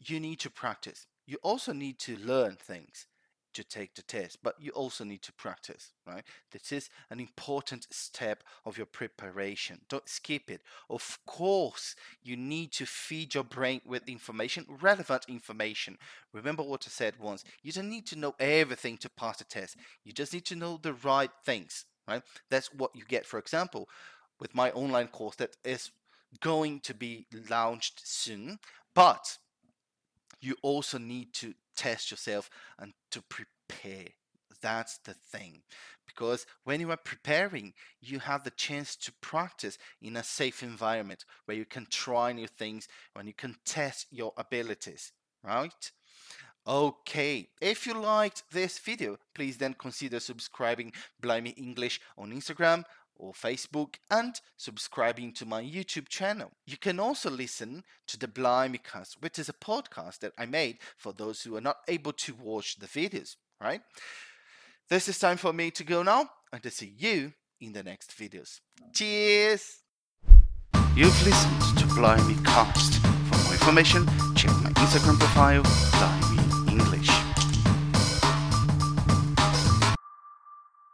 you 0.02 0.18
need 0.18 0.40
to 0.40 0.50
practice. 0.50 1.06
You 1.26 1.36
also 1.42 1.74
need 1.74 1.98
to 1.98 2.16
learn 2.16 2.56
things 2.56 3.06
to 3.54 3.64
take 3.64 3.94
the 3.94 4.02
test, 4.02 4.38
but 4.42 4.54
you 4.58 4.70
also 4.72 5.04
need 5.04 5.22
to 5.22 5.32
practice, 5.32 5.92
right? 6.06 6.24
This 6.50 6.72
is 6.72 6.90
an 7.10 7.20
important 7.20 7.86
step 7.90 8.42
of 8.64 8.76
your 8.76 8.86
preparation. 8.86 9.80
Don't 9.88 10.08
skip 10.08 10.50
it. 10.50 10.62
Of 10.88 11.18
course, 11.26 11.94
you 12.22 12.36
need 12.36 12.72
to 12.72 12.86
feed 12.86 13.34
your 13.34 13.44
brain 13.44 13.80
with 13.84 14.08
information, 14.08 14.66
relevant 14.80 15.24
information. 15.28 15.98
Remember 16.32 16.62
what 16.62 16.84
I 16.86 16.90
said 16.90 17.14
once. 17.18 17.44
You 17.62 17.72
don't 17.72 17.90
need 17.90 18.06
to 18.08 18.16
know 18.16 18.34
everything 18.38 18.96
to 18.98 19.10
pass 19.10 19.38
the 19.38 19.44
test. 19.44 19.76
You 20.04 20.12
just 20.12 20.32
need 20.32 20.46
to 20.46 20.56
know 20.56 20.78
the 20.80 20.94
right 20.94 21.30
things, 21.44 21.84
right? 22.06 22.22
That's 22.50 22.72
what 22.72 22.94
you 22.94 23.04
get, 23.06 23.26
for 23.26 23.38
example, 23.38 23.88
with 24.38 24.54
my 24.54 24.70
online 24.72 25.08
course 25.08 25.36
that 25.36 25.56
is 25.64 25.90
going 26.40 26.80
to 26.80 26.94
be 26.94 27.26
launched 27.48 28.00
soon, 28.04 28.58
but 28.94 29.38
you 30.40 30.56
also 30.62 30.98
need 30.98 31.32
to 31.34 31.54
test 31.76 32.10
yourself 32.10 32.50
and 32.78 32.92
to 33.10 33.22
prepare. 33.22 34.08
That's 34.60 34.98
the 34.98 35.14
thing. 35.14 35.62
Because 36.06 36.44
when 36.64 36.80
you 36.80 36.90
are 36.90 36.96
preparing, 36.96 37.72
you 38.00 38.18
have 38.18 38.44
the 38.44 38.50
chance 38.50 38.96
to 38.96 39.12
practice 39.20 39.78
in 40.02 40.16
a 40.16 40.24
safe 40.24 40.62
environment 40.62 41.24
where 41.44 41.56
you 41.56 41.64
can 41.64 41.86
try 41.88 42.32
new 42.32 42.48
things, 42.48 42.88
and 43.16 43.28
you 43.28 43.34
can 43.34 43.56
test 43.64 44.06
your 44.10 44.32
abilities, 44.36 45.12
right? 45.44 45.92
Okay, 46.66 47.48
if 47.60 47.86
you 47.86 47.94
liked 47.94 48.42
this 48.52 48.78
video, 48.78 49.16
please 49.34 49.56
then 49.56 49.74
consider 49.74 50.20
subscribing 50.20 50.92
Blimey 51.20 51.50
English 51.50 52.00
on 52.18 52.32
Instagram 52.32 52.84
or 53.20 53.32
Facebook 53.32 53.96
and 54.10 54.40
subscribing 54.56 55.32
to 55.34 55.46
my 55.46 55.62
YouTube 55.62 56.08
channel. 56.08 56.50
You 56.66 56.76
can 56.76 56.98
also 56.98 57.30
listen 57.30 57.84
to 58.08 58.18
the 58.18 58.26
Blimeycast, 58.26 59.16
which 59.20 59.38
is 59.38 59.48
a 59.48 59.52
podcast 59.52 60.20
that 60.20 60.32
I 60.38 60.46
made 60.46 60.78
for 60.96 61.12
those 61.12 61.42
who 61.42 61.56
are 61.56 61.60
not 61.60 61.76
able 61.86 62.12
to 62.12 62.34
watch 62.34 62.78
the 62.78 62.86
videos, 62.86 63.36
right? 63.60 63.82
This 64.88 65.08
is 65.08 65.18
time 65.18 65.36
for 65.36 65.52
me 65.52 65.70
to 65.72 65.84
go 65.84 66.02
now 66.02 66.30
and 66.52 66.62
to 66.62 66.70
see 66.70 66.92
you 66.96 67.32
in 67.60 67.72
the 67.72 67.82
next 67.82 68.16
videos. 68.18 68.60
Cheers! 68.94 69.82
You've 70.96 71.24
listened 71.24 71.78
to 71.78 71.84
Blimeycast. 71.94 72.94
For 73.28 73.44
more 73.44 73.52
information, 73.52 74.06
check 74.34 74.50
my 74.62 74.70
Instagram 74.70 75.18
profile, 75.18 75.62
Blimey. 75.62 76.29